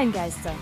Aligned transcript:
Online-Geister. 0.00 0.54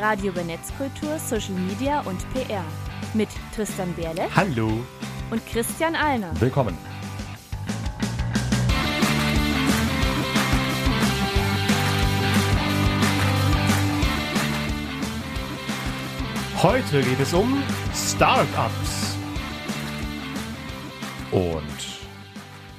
Radio 0.00 0.32
über 0.32 0.42
Netzkultur, 0.42 1.18
Social 1.18 1.52
Media 1.52 2.00
und 2.06 2.18
PR. 2.32 2.64
Mit 3.12 3.28
Tristan 3.54 3.92
Berle 3.92 4.34
Hallo. 4.34 4.82
und 5.30 5.44
Christian 5.46 5.94
Alner. 5.94 6.32
Willkommen. 6.40 6.74
Heute 16.62 17.02
geht 17.02 17.20
es 17.20 17.34
um 17.34 17.62
Startups. 17.92 19.18
Und 21.30 21.62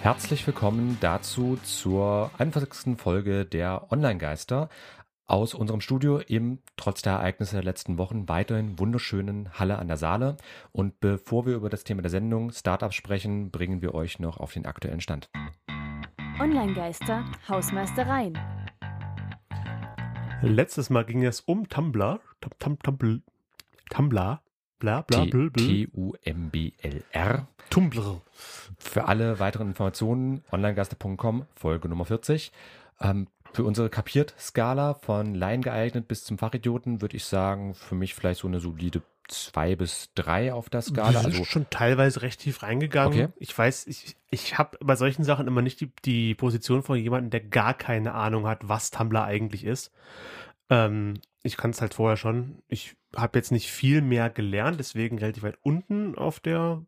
herzlich 0.02 0.48
willkommen 0.48 0.98
dazu 1.02 1.60
zur 1.62 2.32
41. 2.40 2.98
Folge 2.98 3.46
der 3.46 3.92
Online-Geister 3.92 4.70
aus 5.30 5.54
unserem 5.54 5.80
Studio 5.80 6.18
im, 6.20 6.60
trotz 6.76 7.02
der 7.04 7.14
Ereignisse 7.14 7.56
der 7.56 7.64
letzten 7.64 7.98
Wochen, 7.98 8.28
weiterhin 8.28 8.80
wunderschönen 8.80 9.50
Halle 9.54 9.78
an 9.78 9.88
der 9.88 9.98
Saale. 9.98 10.38
Und 10.72 11.00
bevor 11.00 11.46
wir 11.46 11.56
über 11.56 11.70
das 11.70 11.84
Thema 11.84 12.02
der 12.02 12.10
Sendung 12.10 12.52
Startups 12.52 12.96
sprechen, 12.96 13.52
bringen 13.52 13.82
wir 13.82 13.94
euch 13.94 14.20
noch 14.20 14.38
auf 14.38 14.54
den 14.54 14.66
aktuellen 14.66 15.02
Stand. 15.02 15.30
Online-Geister, 16.40 17.26
Hausmeistereien. 17.48 18.38
Letztes 20.42 20.90
Mal 20.90 21.06
ging 21.06 21.24
es 21.24 21.42
um 21.42 21.70
Tumblr. 21.70 22.20
Tum, 22.42 22.80
tum, 22.80 22.80
tum, 22.80 23.22
Tumblr. 23.90 24.42
Bla, 24.80 25.04
bla, 25.04 25.26
bla, 25.26 25.50
bla. 25.50 25.50
T-U-M-B-L-R. 25.52 27.48
Tumblr. 27.70 28.22
Für 28.80 29.08
alle 29.08 29.40
weiteren 29.40 29.68
Informationen 29.68 30.44
onlinegeister.com, 30.52 31.46
Folge 31.54 31.90
Nummer 31.90 32.06
40. 32.06 32.52
Ähm, 33.02 33.28
für 33.54 33.64
unsere 33.64 33.90
Kapiert-Skala 33.90 34.96
von 34.96 35.36
Laien 35.36 35.62
geeignet 35.62 36.08
bis 36.08 36.24
zum 36.24 36.38
Fachidioten 36.38 37.02
würde 37.02 37.18
ich 37.18 37.26
sagen, 37.26 37.74
für 37.74 37.96
mich 37.96 38.16
vielleicht 38.16 38.42
so 38.42 38.48
eine 38.48 38.60
solide 38.60 39.02
zwei 39.28 39.76
bis 39.76 40.10
drei 40.16 40.54
auf 40.54 40.70
der 40.70 40.82
Skala. 40.82 41.22
Also 41.22 41.44
schon 41.46 41.68
teilweise 41.70 42.22
recht 42.22 42.42
tief 42.42 42.64
reingegangen. 42.64 43.14
Okay. 43.14 43.34
Ich 43.38 43.56
weiß, 43.56 43.88
ich, 43.88 44.16
ich 44.30 44.58
habe 44.58 44.78
bei 44.82 44.96
solchen 44.96 45.24
Sachen 45.24 45.48
immer 45.48 45.62
nicht 45.62 45.80
die, 45.82 45.92
die 46.04 46.36
Position 46.36 46.84
von 46.84 46.98
jemandem, 46.98 47.30
der 47.30 47.42
gar 47.42 47.74
keine 47.74 48.14
Ahnung 48.14 48.48
hat, 48.48 48.68
was 48.68 48.92
Tumblr 48.92 49.24
eigentlich 49.24 49.64
ist. 49.66 49.92
Ähm, 50.70 51.16
ich 51.44 51.58
kann 51.58 51.72
es 51.72 51.82
halt 51.82 51.94
vorher 51.94 52.18
schon. 52.18 52.62
Ich 52.68 52.96
habe 53.16 53.38
jetzt 53.38 53.52
nicht 53.52 53.72
viel 53.72 54.02
mehr 54.02 54.30
gelernt, 54.30 54.80
deswegen 54.80 55.18
relativ 55.18 55.44
weit 55.44 55.58
unten 55.62 56.16
auf 56.16 56.40
der, 56.40 56.84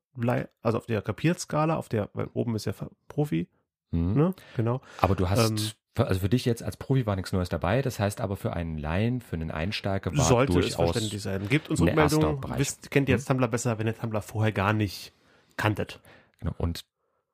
also 0.62 0.78
auf 0.78 0.86
der 0.86 1.02
Kapiert-Skala, 1.02 1.76
auf 1.76 1.90
der, 1.90 2.10
weil 2.14 2.28
oben 2.34 2.56
ist 2.56 2.66
ja 2.66 2.74
Profi, 3.08 3.48
hm. 3.92 4.14
ne? 4.14 4.36
Genau. 4.56 4.82
Aber 5.00 5.16
du 5.16 5.30
hast, 5.30 5.50
Ähm, 5.50 5.72
also 5.98 6.20
für 6.22 6.30
dich 6.30 6.46
jetzt 6.46 6.64
als 6.64 6.78
Profi 6.78 7.06
war 7.06 7.16
nichts 7.16 7.34
Neues 7.34 7.50
dabei. 7.50 7.82
Das 7.82 8.00
heißt 8.00 8.22
aber 8.22 8.38
für 8.38 8.54
einen 8.54 8.78
Laien, 8.78 9.22
für 9.22 9.36
einen 9.36 9.52
Einsteiger 9.52 10.16
war 10.16 10.24
Sollte 10.26 10.54
es 10.60 10.76
durchaus 10.76 10.92
verständlich 10.92 11.22
sein. 11.22 11.48
Gebt 11.50 11.70
uns 11.70 11.82
Rückmeldungen. 11.82 12.40
Wisst, 12.58 12.92
kennt 12.92 13.10
ihr 13.10 13.16
jetzt 13.16 13.28
Tumblr 13.28 13.48
besser, 13.48 13.78
wenn 13.80 13.88
ihr 13.88 13.96
Tumblr 13.98 14.22
vorher 14.22 14.52
gar 14.52 14.74
nicht 14.74 15.12
kanntet. 15.58 16.00
Genau. 16.40 16.54
Und 16.58 16.82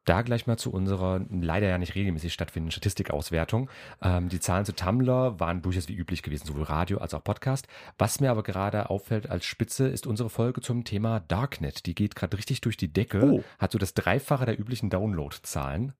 da 0.06 0.22
gleich 0.22 0.48
mal 0.48 0.58
zu 0.58 0.72
unserer 0.72 1.20
leider 1.30 1.68
ja 1.68 1.78
nicht 1.78 1.94
regelmäßig 1.94 2.32
stattfindenden 2.32 2.72
Statistikauswertung. 2.72 3.70
Ähm, 4.02 4.30
die 4.30 4.40
Zahlen 4.40 4.64
zu 4.64 4.74
Tumblr 4.74 5.38
waren 5.40 5.62
durchaus 5.62 5.90
wie 5.90 5.96
üblich 5.96 6.24
gewesen, 6.24 6.48
sowohl 6.48 6.64
Radio 6.64 7.00
als 7.00 7.14
auch 7.14 7.24
Podcast. 7.24 7.68
Was 7.98 8.22
mir 8.22 8.32
aber 8.32 8.42
gerade 8.42 8.90
auffällt 8.90 9.30
als 9.30 9.44
Spitze, 9.46 9.88
ist 9.90 10.08
unsere 10.08 10.30
Folge 10.30 10.62
zum 10.62 10.86
Thema 10.86 11.20
Darknet. 11.20 11.86
Die 11.86 11.94
geht 11.94 12.16
gerade 12.16 12.38
richtig 12.38 12.62
durch 12.62 12.78
die 12.78 12.92
Decke, 12.92 13.22
Oh. 13.24 13.44
hat 13.60 13.74
so 13.74 13.78
das 13.78 13.94
Dreifache 13.94 14.46
der 14.46 14.58
üblichen 14.58 14.90
Download-Zahlen. 14.90 15.92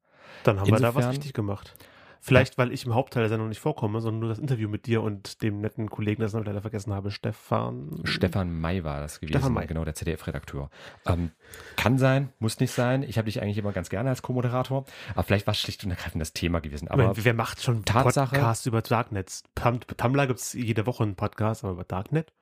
Dann 0.44 0.60
haben 0.62 0.68
wir 0.68 0.72
da 0.78 0.82
was 0.84 0.88
Insofern- 0.96 1.10
richtig 1.12 1.34
gemacht. 1.34 1.76
Vielleicht, 2.22 2.58
weil 2.58 2.72
ich 2.72 2.86
im 2.86 2.94
Hauptteil 2.94 3.24
der 3.24 3.30
Sendung 3.30 3.50
nicht 3.50 3.60
vorkomme, 3.60 4.02
sondern 4.02 4.20
nur 4.22 4.30
das 4.30 4.40
Interview 4.40 4.68
mit 4.70 4.86
dir 4.86 5.02
und 5.04 5.42
dem 5.42 5.62
netten 5.62 5.90
Kollegen, 5.90 6.22
das 6.22 6.34
ich 6.34 6.46
leider 6.46 6.62
vergessen 6.62 6.94
habe, 6.94 7.12
Stefan. 7.12 8.02
Stefan 8.04 8.52
May 8.60 8.84
war 8.84 9.00
das 9.02 9.20
gewesen, 9.20 9.34
Stefan 9.38 9.54
May. 9.54 9.68
genau, 9.68 9.86
der 9.86 9.96
ZDF-Redakteur. 9.96 10.70
Ähm, 11.06 11.32
kann 11.76 11.98
sein, 11.98 12.34
muss 12.40 12.60
nicht 12.60 12.72
sein. 12.72 13.04
Ich 13.04 13.18
habe 13.18 13.26
dich 13.26 13.42
eigentlich 13.42 13.58
immer 13.58 13.72
ganz 13.72 13.90
gerne 13.90 14.10
als 14.10 14.22
Co-Moderator, 14.22 14.86
aber 15.14 15.24
vielleicht 15.24 15.48
war 15.48 15.52
es 15.54 15.60
schlicht 15.60 15.84
und 15.84 15.92
ergreifend 15.92 16.22
das 16.22 16.34
Thema 16.34 16.60
gewesen. 16.60 16.88
Aber 16.88 17.04
Aber 17.06 17.24
wer 17.26 17.34
macht 17.34 17.62
schon 17.62 17.86
Tatsache- 17.86 18.36
Podcasts 18.36 18.66
über 18.66 18.82
Darknet? 18.82 19.42
Tum- 19.56 19.80
Tumblr 19.98 20.28
gibt 20.28 20.40
es 20.40 20.54
jede 20.54 20.86
Woche 20.86 21.04
einen 21.04 21.16
Podcast, 21.16 21.64
aber 21.64 21.74
über 21.74 21.84
Darknet? 21.84 22.34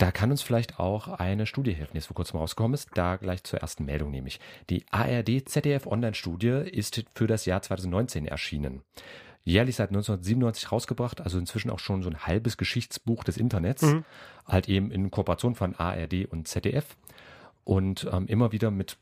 Da 0.00 0.10
kann 0.12 0.30
uns 0.30 0.40
vielleicht 0.40 0.80
auch 0.80 1.08
eine 1.08 1.44
Studie 1.44 1.74
helfen, 1.74 1.92
die 1.92 1.98
jetzt 1.98 2.06
vor 2.06 2.16
kurzem 2.16 2.40
rausgekommen 2.40 2.72
ist. 2.72 2.88
Da 2.94 3.16
gleich 3.16 3.44
zur 3.44 3.60
ersten 3.60 3.84
Meldung 3.84 4.10
nämlich. 4.10 4.40
Die 4.70 4.82
ARD-ZDF-Online-Studie 4.90 6.70
ist 6.72 7.04
für 7.14 7.26
das 7.26 7.44
Jahr 7.44 7.60
2019 7.60 8.24
erschienen. 8.24 8.80
Jährlich 9.44 9.76
seit 9.76 9.90
1997 9.90 10.72
rausgebracht, 10.72 11.20
also 11.20 11.38
inzwischen 11.38 11.70
auch 11.70 11.80
schon 11.80 12.02
so 12.02 12.08
ein 12.08 12.20
halbes 12.20 12.56
Geschichtsbuch 12.56 13.24
des 13.24 13.36
Internets. 13.36 13.82
Mhm. 13.82 14.06
Halt 14.46 14.70
eben 14.70 14.90
in 14.90 15.10
Kooperation 15.10 15.54
von 15.54 15.74
ARD 15.74 16.24
und 16.30 16.48
ZDF. 16.48 16.96
Und 17.64 18.08
ähm, 18.10 18.26
immer 18.26 18.52
wieder 18.52 18.70
mit 18.70 18.96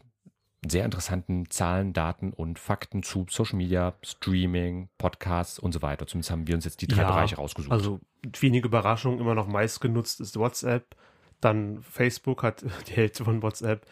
sehr 0.67 0.85
interessanten 0.85 1.49
Zahlen, 1.51 1.93
Daten 1.93 2.33
und 2.33 2.59
Fakten 2.59 3.03
zu 3.03 3.27
Social 3.31 3.57
Media, 3.57 3.95
Streaming, 4.03 4.89
Podcasts 4.99 5.59
und 5.59 5.73
so 5.73 5.83
weiter. 5.83 6.07
Zumindest 6.07 6.31
haben 6.31 6.47
wir 6.47 6.55
uns 6.55 6.65
jetzt 6.65 6.83
die 6.83 6.89
drei 6.89 7.03
Ja, 7.03 7.09
Bereiche 7.09 7.37
rausgesucht. 7.37 7.73
Also 7.73 8.01
wenige 8.41 8.67
Überraschung, 8.67 9.21
immer 9.21 9.35
noch 9.35 9.47
meist 9.47 9.81
genutzt 9.81 10.21
ist 10.21 10.37
WhatsApp. 10.37 10.97
Dann 11.41 11.81
Facebook 11.83 12.43
hat 12.43 12.65
die 12.89 12.93
Hälfte 12.93 13.25
von 13.25 13.43
WhatsApp. 13.43 13.87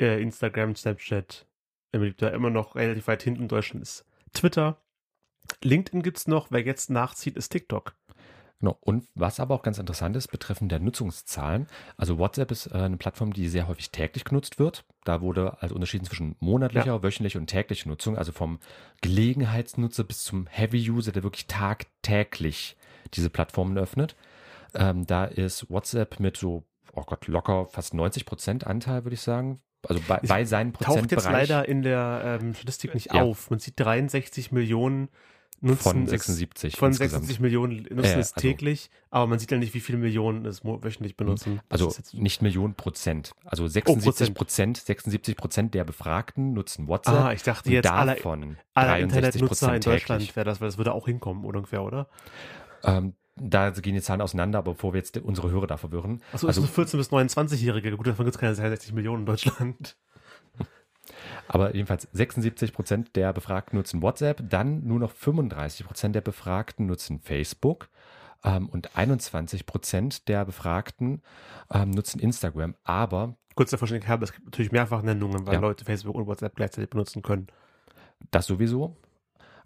Äh, 0.00 0.22
Instagram, 0.22 0.76
Snapchat. 0.76 1.46
Da 1.90 2.28
immer 2.28 2.50
noch 2.50 2.76
relativ 2.76 3.06
weit 3.08 3.22
hinten. 3.22 3.48
Deutschland 3.48 3.82
ist 3.82 4.06
Twitter. 4.32 4.80
LinkedIn 5.62 6.02
gibt's 6.02 6.26
noch. 6.26 6.50
Wer 6.50 6.62
jetzt 6.62 6.88
nachzieht, 6.88 7.36
ist 7.36 7.50
TikTok. 7.50 7.94
Genau. 8.62 8.78
Und 8.80 9.08
was 9.16 9.40
aber 9.40 9.56
auch 9.56 9.62
ganz 9.62 9.78
interessant 9.78 10.14
ist, 10.14 10.28
betreffend 10.28 10.70
der 10.70 10.78
Nutzungszahlen. 10.78 11.66
Also 11.96 12.18
WhatsApp 12.18 12.52
ist 12.52 12.66
äh, 12.68 12.74
eine 12.74 12.96
Plattform, 12.96 13.32
die 13.32 13.48
sehr 13.48 13.66
häufig 13.66 13.90
täglich 13.90 14.24
genutzt 14.24 14.60
wird. 14.60 14.84
Da 15.02 15.20
wurde 15.20 15.60
also 15.60 15.74
unterschieden 15.74 16.04
zwischen 16.04 16.36
monatlicher, 16.38 17.02
wöchentlicher 17.02 17.40
und 17.40 17.48
täglicher 17.48 17.88
Nutzung, 17.88 18.16
also 18.16 18.30
vom 18.30 18.60
Gelegenheitsnutzer 19.00 20.04
bis 20.04 20.22
zum 20.22 20.46
Heavy-User, 20.46 21.10
der 21.10 21.24
wirklich 21.24 21.48
tagtäglich 21.48 22.76
diese 23.14 23.30
Plattformen 23.30 23.76
öffnet. 23.76 24.14
Ähm, 24.74 25.06
da 25.06 25.24
ist 25.24 25.68
WhatsApp 25.68 26.20
mit 26.20 26.36
so, 26.36 26.62
oh 26.92 27.02
Gott, 27.02 27.26
locker 27.26 27.66
fast 27.66 27.94
90 27.94 28.24
Prozent 28.26 28.64
Anteil, 28.64 29.04
würde 29.04 29.14
ich 29.14 29.22
sagen. 29.22 29.60
Also 29.88 30.00
bei, 30.06 30.18
bei 30.18 30.44
seinen 30.44 30.72
Taucht 30.72 30.82
jetzt 30.82 31.08
Prozentbereich 31.08 31.48
leider 31.48 31.68
in 31.68 31.82
der 31.82 32.38
ähm, 32.40 32.54
Statistik 32.54 32.94
nicht 32.94 33.12
Ja. 33.12 33.22
auf. 33.22 33.50
Man 33.50 33.58
sieht 33.58 33.74
63 33.80 34.52
Millionen 34.52 35.08
nutzen 35.62 35.82
von 35.82 36.02
es- 36.04 36.10
76 36.10 36.76
Von 36.76 36.88
insgesamt. 36.90 37.10
76 37.26 37.40
Millionen 37.40 37.76
nutzen 37.84 37.96
Ja, 38.04 38.18
es 38.18 38.32
also- 38.34 38.40
täglich, 38.40 38.90
aber 39.10 39.26
man 39.28 39.38
sieht 39.38 39.50
ja 39.50 39.58
nicht, 39.58 39.72
wie 39.74 39.80
viele 39.80 39.98
Millionen 39.98 40.44
es 40.44 40.64
wöchentlich 40.64 41.16
benutzen. 41.16 41.60
Also 41.68 41.94
nicht 42.12 42.42
Millionen 42.42 42.74
Prozent. 42.74 43.32
Also 43.44 43.66
76 43.66 44.34
Prozent, 44.34 44.76
76 44.78 45.36
Prozent 45.36 45.74
der 45.74 45.84
Befragten 45.84 46.52
nutzen 46.52 46.88
WhatsApp. 46.88 47.14
ah, 47.14 47.32
ich 47.32 47.42
dachte 47.42 47.70
jetzt 47.70 47.88
alle, 47.90 48.16
davon 48.16 48.56
alle 48.74 48.88
63 49.06 49.40
Internetnutzer 49.42 49.74
in 49.74 49.80
Deutschland 49.80 50.36
wäre 50.36 50.44
das, 50.44 50.60
weil 50.60 50.68
das 50.68 50.76
würde 50.78 50.92
auch 50.92 51.06
hinkommen, 51.06 51.44
ungefähr, 51.44 51.82
oder? 51.82 52.08
Ähm, 52.84 53.14
da 53.36 53.70
gehen 53.70 53.94
die 53.94 54.02
Zahlen 54.02 54.20
auseinander, 54.20 54.58
aber 54.58 54.72
bevor 54.72 54.92
wir 54.92 54.98
jetzt 54.98 55.16
unsere 55.16 55.50
Hörer 55.50 55.66
da 55.66 55.76
verwirren. 55.78 56.20
Achso, 56.32 56.48
also, 56.48 56.60
also 56.62 56.82
14- 56.82 56.96
bis 56.98 57.10
29-Jährige. 57.10 57.96
Gut, 57.96 58.06
davon 58.06 58.26
gibt 58.26 58.34
es 58.36 58.40
keine 58.40 58.54
63 58.54 58.92
Millionen 58.92 59.20
in 59.20 59.26
Deutschland. 59.26 59.96
Aber 61.52 61.74
jedenfalls 61.74 62.08
76 62.12 62.72
Prozent 62.72 63.14
der 63.16 63.32
Befragten 63.32 63.76
nutzen 63.78 64.02
WhatsApp, 64.02 64.42
dann 64.48 64.84
nur 64.86 64.98
noch 64.98 65.12
35 65.12 65.86
Prozent 65.86 66.14
der 66.16 66.20
Befragten 66.22 66.86
nutzen 66.86 67.20
Facebook 67.20 67.88
ähm, 68.44 68.68
und 68.68 68.96
21 68.96 69.66
Prozent 69.66 70.28
der 70.28 70.44
Befragten 70.44 71.22
ähm, 71.72 71.90
nutzen 71.90 72.18
Instagram. 72.20 72.74
Aber 72.84 73.36
Kurz 73.54 73.68
der 73.70 73.78
Vollständigkeit 73.78 74.10
halber, 74.12 74.24
es 74.24 74.32
gibt 74.32 74.46
natürlich 74.46 74.72
Mehrfachnennungen, 74.72 75.46
weil 75.46 75.54
Ja. 75.54 75.60
Leute 75.60 75.84
Facebook 75.84 76.14
und 76.16 76.26
WhatsApp 76.26 76.56
gleichzeitig 76.56 76.88
benutzen 76.88 77.20
können. 77.22 77.48
Das 78.30 78.46
sowieso. 78.46 78.96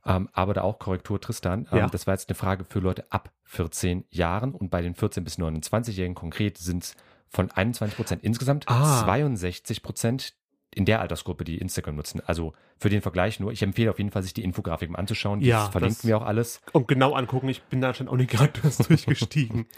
Ähm, 0.05 0.29
aber 0.33 0.55
da 0.55 0.63
auch 0.63 0.79
Korrektur, 0.81 1.21
Tristan. 1.21 1.69
Ähm, 1.71 1.79
Ja. 1.79 1.87
Das 1.89 2.07
war 2.09 2.15
jetzt 2.15 2.29
eine 2.29 2.35
Frage 2.35 2.65
für 2.65 2.81
Leute 2.81 3.05
ab 3.11 3.31
14 3.45 4.05
Jahren 4.11 4.55
und 4.55 4.71
bei 4.71 4.83
den 4.83 4.95
14- 4.97 5.21
bis 5.21 5.39
29-Jährigen 5.39 6.15
konkret 6.17 6.59
sind 6.59 6.83
es 6.85 6.97
von 7.29 7.51
21 7.51 7.97
Prozent 7.97 8.25
insgesamt 8.25 8.65
Ah. 8.69 9.03
62 9.05 9.83
Prozent 9.83 10.35
in 10.77 10.85
der 10.85 11.01
Altersgruppe, 11.01 11.43
die 11.45 11.57
Instagram 11.59 11.97
nutzen. 11.97 12.21
Also 12.27 12.53
für 12.79 12.91
den 12.91 13.01
Vergleich 13.01 13.41
nur. 13.41 13.51
Ich 13.51 13.63
empfehle 13.63 13.91
auf 13.91 13.99
jeden 13.99 14.11
Fall, 14.11 14.23
sich 14.23 14.35
die 14.35 14.45
Infografiken 14.45 14.95
anzuschauen. 14.95 15.41
Ja, 15.41 15.71
verlinken 15.71 15.97
das- 16.03 16.07
wir 16.07 16.19
auch 16.19 16.27
alles. 16.27 16.61
Und 16.73 16.87
genau 16.87 17.15
angucken, 17.15 17.49
ich 17.49 17.63
bin 17.63 17.81
da 17.81 17.95
schon 17.95 18.09
auch 18.09 18.17
nicht 18.17 18.31
gerade 18.31 18.53
durchgestiegen. 18.87 19.67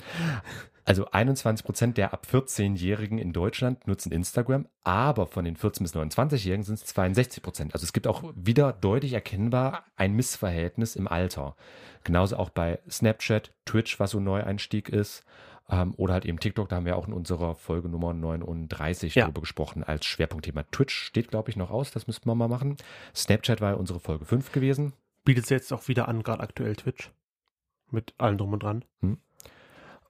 Also 0.84 1.10
21 1.10 1.66
Prozent 1.66 1.98
der 1.98 2.14
ab 2.14 2.26
14-Jährigen 2.32 3.18
in 3.18 3.34
Deutschland 3.34 3.86
nutzen 3.86 4.10
Instagram, 4.10 4.68
aber 4.84 5.26
von 5.26 5.44
den 5.44 5.54
14- 5.54 5.82
bis 5.82 5.94
29-Jährigen 5.94 6.64
sind 6.64 6.76
es 6.76 6.86
62 6.86 7.42
Prozent. 7.42 7.74
Also 7.74 7.84
es 7.84 7.92
gibt 7.92 8.06
auch 8.06 8.22
wieder 8.34 8.72
deutlich 8.72 9.12
erkennbar 9.12 9.84
ein 9.96 10.14
Missverhältnis 10.14 10.96
im 10.96 11.06
Alter. 11.06 11.56
Genauso 12.04 12.38
auch 12.38 12.48
bei 12.48 12.78
Snapchat, 12.88 13.52
Twitch, 13.66 14.00
was 14.00 14.12
so 14.12 14.18
ein 14.18 14.24
Neueinstieg 14.24 14.88
ist, 14.88 15.26
ähm, 15.70 15.94
oder 15.96 16.14
halt 16.14 16.24
eben 16.24 16.40
TikTok, 16.40 16.68
da 16.68 16.76
haben 16.76 16.86
wir 16.86 16.96
auch 16.96 17.06
in 17.06 17.12
unserer 17.12 17.54
Folge 17.54 17.88
Nummer 17.88 18.12
39 18.14 19.14
Ja. 19.14 19.26
drüber 19.26 19.42
gesprochen 19.42 19.84
als 19.84 20.06
Schwerpunktthema. 20.06 20.64
Twitch 20.70 20.94
steht, 20.94 21.28
glaube 21.28 21.50
ich, 21.50 21.56
noch 21.56 21.70
aus, 21.70 21.90
das 21.90 22.06
müssten 22.06 22.28
wir 22.28 22.34
mal 22.34 22.48
machen. 22.48 22.76
Snapchat 23.14 23.60
war 23.60 23.70
ja 23.70 23.76
unsere 23.76 24.00
Folge 24.00 24.24
5 24.24 24.52
gewesen. 24.52 24.92
Bietet 25.24 25.46
sie 25.46 25.54
jetzt 25.54 25.72
auch 25.72 25.88
wieder 25.88 26.08
an, 26.08 26.22
gerade 26.22 26.42
aktuell 26.42 26.74
Twitch. 26.76 27.10
mit 27.90 28.14
allem 28.18 28.36
drum 28.38 28.52
und 28.52 28.62
dran. 28.62 28.84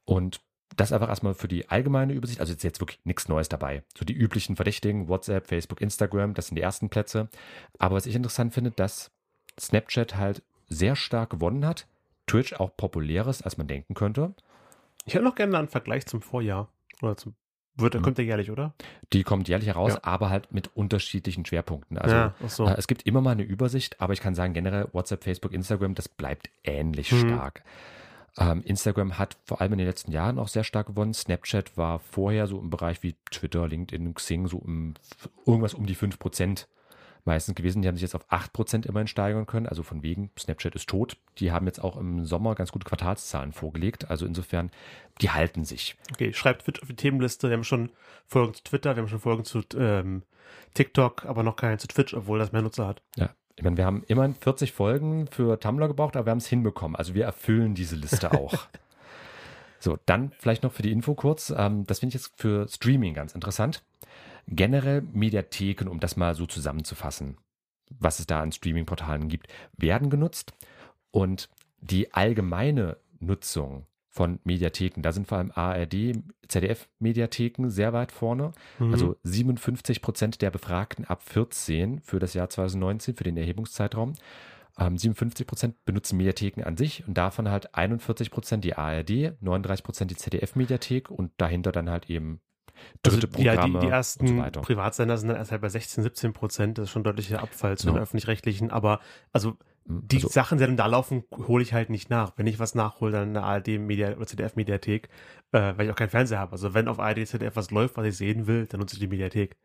Und 0.05 0.41
das 0.77 0.93
einfach 0.93 1.09
erstmal 1.09 1.35
für 1.35 1.49
die 1.49 1.69
allgemeine 1.69 2.13
Übersicht. 2.13 2.41
Also 2.41 2.53
jetzt, 2.53 2.63
jetzt 2.63 2.81
wirklich 2.81 3.01
nichts 3.05 3.29
Neues 3.29 3.49
dabei. 3.49 3.83
So 3.97 4.05
die 4.05 4.15
üblichen 4.15 4.57
Verdächtigen, 4.57 5.09
WhatsApp, 5.09 5.47
Facebook, 5.47 5.81
Instagram, 5.81 6.35
das 6.35 6.49
sind 6.49 6.57
die 6.57 6.63
ersten 6.63 6.89
Plätze. 6.89 7.29
Aber 7.79 7.97
was 7.97 8.07
ich 8.07 8.15
interessant 8.15 8.55
finde, 8.55 8.71
dass 8.71 9.11
Snapchat 9.59 10.17
halt 10.17 10.43
sehr 10.69 10.95
stark 10.97 11.31
gewonnen 11.31 11.67
hat. 11.67 11.87
Twitch 12.27 12.53
auch 12.55 12.77
populäres, 12.77 13.43
als 13.43 13.57
man 13.59 13.67
denken 13.67 13.95
könnte. 13.95 14.35
Ich 15.09 15.15
hätte 15.15 15.25
noch 15.25 15.35
gerne 15.35 15.59
einen 15.59 15.69
Vergleich 15.69 16.07
zum 16.07 16.21
Vorjahr. 16.23 16.69
Oder 17.03 17.17
zum, 17.17 17.35
wird, 17.77 17.95
Mhm. 17.95 18.03
kommt 18.03 18.19
der 18.19 18.25
jährlich, 18.25 18.51
oder? 18.51 18.75
Die 19.13 19.23
kommt 19.23 19.49
jährlich 19.49 19.69
heraus, 19.69 19.95
Ja. 19.95 20.01
aber 20.03 20.31
halt 20.31 20.53
mit 20.53 20.71
unterschiedlichen 20.77 21.45
Schwerpunkten. 21.47 21.97
Also 21.99 22.15
ja, 22.17 22.35
so. 22.49 22.67
äh, 22.67 22.75
es 22.77 22.87
gibt 22.89 23.03
immer 23.07 23.21
mal 23.21 23.31
eine 23.33 23.43
Übersicht, 23.45 24.01
aber 24.01 24.13
ich 24.13 24.21
kann 24.21 24.35
sagen, 24.35 24.53
generell 24.53 24.89
WhatsApp, 24.93 25.25
Facebook, 25.25 25.53
Instagram, 25.53 25.95
das 25.95 26.09
bleibt 26.09 26.51
ähnlich 26.65 27.13
Mhm. 27.13 27.21
stark. 27.21 27.63
Ähm, 28.37 28.63
Instagram 28.65 29.19
hat 29.19 29.37
vor 29.45 29.61
allem 29.61 29.73
in 29.73 29.79
den 29.79 29.87
letzten 29.89 30.13
Jahren 30.13 30.39
auch 30.39 30.49
sehr 30.49 30.63
stark 30.65 30.89
gewonnen. 30.89 31.15
Snapchat 31.15 31.77
war 31.77 31.99
vorher 31.99 32.47
so 32.47 32.59
im 32.61 32.71
Bereich 32.71 33.03
wie 33.03 33.17
Twitter, 33.31 33.67
LinkedIn, 33.67 34.15
Xing, 34.15 34.47
so 34.47 34.59
um 34.59 34.95
irgendwas 35.47 35.75
um 35.75 35.87
die 35.87 35.97
5% 35.97 36.69
meistens 37.29 37.55
gewesen. 37.55 37.83
Die 37.83 37.89
haben 37.89 37.95
sich 37.95 38.03
jetzt 38.03 38.17
auf 38.17 38.29
8% 38.31 38.87
immerhin 38.87 39.07
steigern 39.07 39.47
können. 39.47 39.67
Also 39.67 39.85
von 39.85 40.03
wegen, 40.03 40.31
Snapchat 40.37 40.75
ist 40.75 40.89
tot. 40.89 41.17
Die 41.39 41.53
haben 41.53 41.67
jetzt 41.67 41.79
auch 41.79 41.97
im 41.97 42.27
Sommer 42.27 42.57
ganz 42.57 42.73
gute 42.73 42.87
Quartalszahlen 42.87 43.53
vorgelegt. 43.53 44.11
Also 44.11 44.27
insofern, 44.27 44.73
die 45.21 45.31
halten 45.31 45.65
sich. 45.65 45.97
Okay, 46.13 46.33
schreibt 46.33 46.65
Twitch 46.65 46.83
auf 46.83 46.89
die 46.89 46.97
Themenliste. 46.97 47.49
Wir 47.49 47.57
haben 47.57 47.65
schon 47.65 47.91
Folgen 48.27 48.55
zu 48.55 48.65
Twitter, 48.65 48.97
wir 48.97 49.03
haben 49.03 49.09
schon 49.09 49.21
Folgen 49.21 49.45
zu 49.45 49.63
ähm, 49.77 50.23
TikTok, 50.75 51.25
aber 51.25 51.43
noch 51.43 51.57
keine 51.57 51.79
zu 51.79 51.87
Twitch, 51.87 52.15
obwohl 52.15 52.39
das 52.39 52.53
mehr 52.53 52.63
Nutzer 52.63 52.87
hat. 52.87 53.03
Ja. 53.17 53.31
Ich 53.57 53.65
meine, 53.65 53.77
wir 53.77 53.87
haben 53.87 54.05
immerhin 54.07 54.35
40 54.35 54.71
Folgen 54.71 55.27
für 55.27 55.59
Tumblr 55.59 55.89
gebraucht, 55.89 56.17
aber 56.17 56.27
wir 56.27 56.31
haben 56.31 56.39
es 56.39 56.47
hinbekommen. 56.47 56.95
Also 56.95 57.15
wir 57.15 57.25
erfüllen 57.25 57.75
diese 57.75 57.97
Liste 57.97 58.33
auch. 58.41 58.55
so, 59.81 59.99
dann 60.07 60.33
vielleicht 60.39 60.63
noch 60.63 60.73
für 60.73 60.83
die 60.83 60.93
Info 60.93 61.15
kurz. 61.15 61.53
Ähm, 61.57 61.85
das 61.85 61.99
finde 61.99 62.17
ich 62.17 62.23
jetzt 62.23 62.33
für 62.37 62.69
Streaming 62.69 63.15
ganz 63.15 63.35
interessant. 63.35 63.83
Generell 64.51 65.03
Mediatheken, 65.03 65.89
um 65.89 66.01
das 66.01 66.17
mal 66.17 66.35
so 66.35 66.47
zusammenzufassen, 66.47 67.37
was 67.91 68.19
es 68.19 68.27
da 68.27 68.41
an 68.41 68.53
Streaming-Portalen 68.53 69.29
gibt, 69.29 69.49
werden 69.77 70.11
genutzt. 70.11 70.55
Und 71.11 71.49
die 71.81 72.13
allgemeine 72.13 72.97
Nutzung 73.21 73.87
von 74.09 74.41
Mediatheken, 74.45 75.03
da 75.03 75.13
sind 75.13 75.29
vor 75.29 75.39
allem 75.39 75.53
ARD, 75.55 76.23
ZDF-Mediatheken 76.49 77.69
sehr 77.69 77.93
weit 77.93 78.11
vorne. 78.11 78.53
Mhm. 78.79 78.93
Also 78.93 79.17
57 79.23 80.03
Prozent 80.03 80.43
der 80.43 80.51
Befragten 80.51 81.05
ab 81.05 81.23
14 81.23 82.01
für 82.01 82.19
das 82.19 82.35
Jahr 82.35 82.49
2019, 82.49 83.17
für 83.17 83.25
den 83.25 83.37
Erhebungszeitraum. 83.37 84.15
Ähm, 84.79 84.97
57 84.97 85.47
Prozent 85.47 85.85
benutzen 85.85 86.17
Mediatheken 86.17 86.65
an 86.65 86.77
sich 86.77 87.07
und 87.07 87.15
davon 87.15 87.49
halt 87.49 87.75
41 87.75 88.31
Prozent 88.31 88.65
die 88.65 88.75
ARD, 88.75 89.41
39 89.41 89.85
Prozent 89.85 90.11
die 90.11 90.17
ZDF-Mediathek 90.17 91.11
und 91.11 91.33
dahinter 91.37 91.71
dann 91.71 91.91
halt 91.91 92.09
eben 92.09 92.41
dritte 93.03 93.27
also, 93.29 93.43
ja, 93.43 93.53
Programme 93.53 93.79
die, 93.81 93.81
die 93.81 93.87
und 93.87 93.93
ersten 93.93 94.27
so. 94.55 94.61
Privatsender 94.61 95.17
sind 95.19 95.29
dann 95.29 95.37
erst 95.37 95.51
halt 95.53 95.61
bei 95.63 95.69
16, 95.69 96.03
17 96.03 96.33
Prozent. 96.33 96.79
Das 96.79 96.85
ist 96.85 96.91
schon 96.91 97.05
deutlicher 97.05 97.43
Abfall 97.43 97.77
zu 97.79 97.87
den 97.87 97.97
Ja. 97.97 98.03
öffentlich-rechtlichen. 98.03 98.71
Aber 98.71 99.01
also 99.33 99.57
die 99.91 100.17
Also, 100.17 100.29
Sachen, 100.29 100.59
die 100.59 100.65
dann 100.67 100.77
da 100.77 100.87
laufen, 100.87 101.25
hole 101.33 101.63
ich 101.63 101.73
halt 101.73 101.89
nicht 101.89 102.11
nach. 102.11 102.33
Wenn 102.37 102.47
ich 102.47 102.59
was 102.59 102.75
nachhole, 102.75 103.13
dann 103.13 103.31
eine 103.31 103.43
ARD-Media 103.43 104.17
oder 104.17 104.27
ZDF-Mediathek, 104.27 105.09
äh, 105.53 105.73
weil 105.77 105.87
ich 105.87 105.91
auch 105.91 105.97
keinen 105.97 106.11
Fernseher 106.11 106.39
habe. 106.41 106.53
Also 106.53 106.75
wenn 106.75 106.89
auf 106.89 106.99
ARD, 107.01 107.27
ZDF 107.27 107.57
was 107.57 107.71
läuft, 107.71 107.97
was 107.97 108.07
ich 108.07 108.17
sehen 108.17 108.47
will, 108.47 108.67
dann 108.67 108.81
nutze 108.81 108.97
ich 108.97 109.01
die 109.01 109.07
Mediathek. 109.09 109.57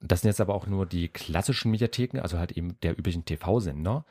das 0.00 0.20
sind 0.22 0.28
jetzt 0.30 0.40
aber 0.40 0.54
auch 0.54 0.66
nur 0.66 0.84
die 0.84 1.08
klassischen 1.08 1.70
Mediatheken, 1.70 2.18
also 2.20 2.38
halt 2.38 2.52
eben 2.52 2.78
der 2.80 2.98
üblichen 2.98 3.24
TV-Sender. 3.24 4.04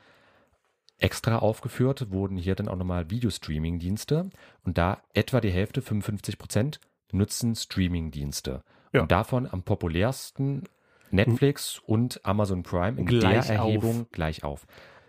Extra 0.98 1.38
aufgeführt 1.38 2.10
wurden 2.12 2.36
hier 2.38 2.54
dann 2.54 2.68
auch 2.68 2.76
nochmal 2.76 3.10
Videostreaming-Dienste 3.10 4.30
und 4.62 4.78
da 4.78 5.02
etwa 5.12 5.40
die 5.40 5.50
Hälfte, 5.50 5.82
55 5.82 6.38
Prozent, 6.38 6.80
nutzen 7.14 7.54
Streaming-Dienste. 7.54 8.62
Ja. 8.92 9.02
Und 9.02 9.12
davon 9.12 9.48
am 9.50 9.62
populärsten 9.62 10.64
Netflix 11.10 11.80
und 11.86 12.20
Amazon 12.24 12.62
Prime 12.62 12.98
in 12.98 13.06
Gleich 13.06 13.46
der 13.46 13.62
auf. 13.62 13.68
Erhebung 13.68 14.06
gleich 14.12 14.44
auf. 14.44 14.66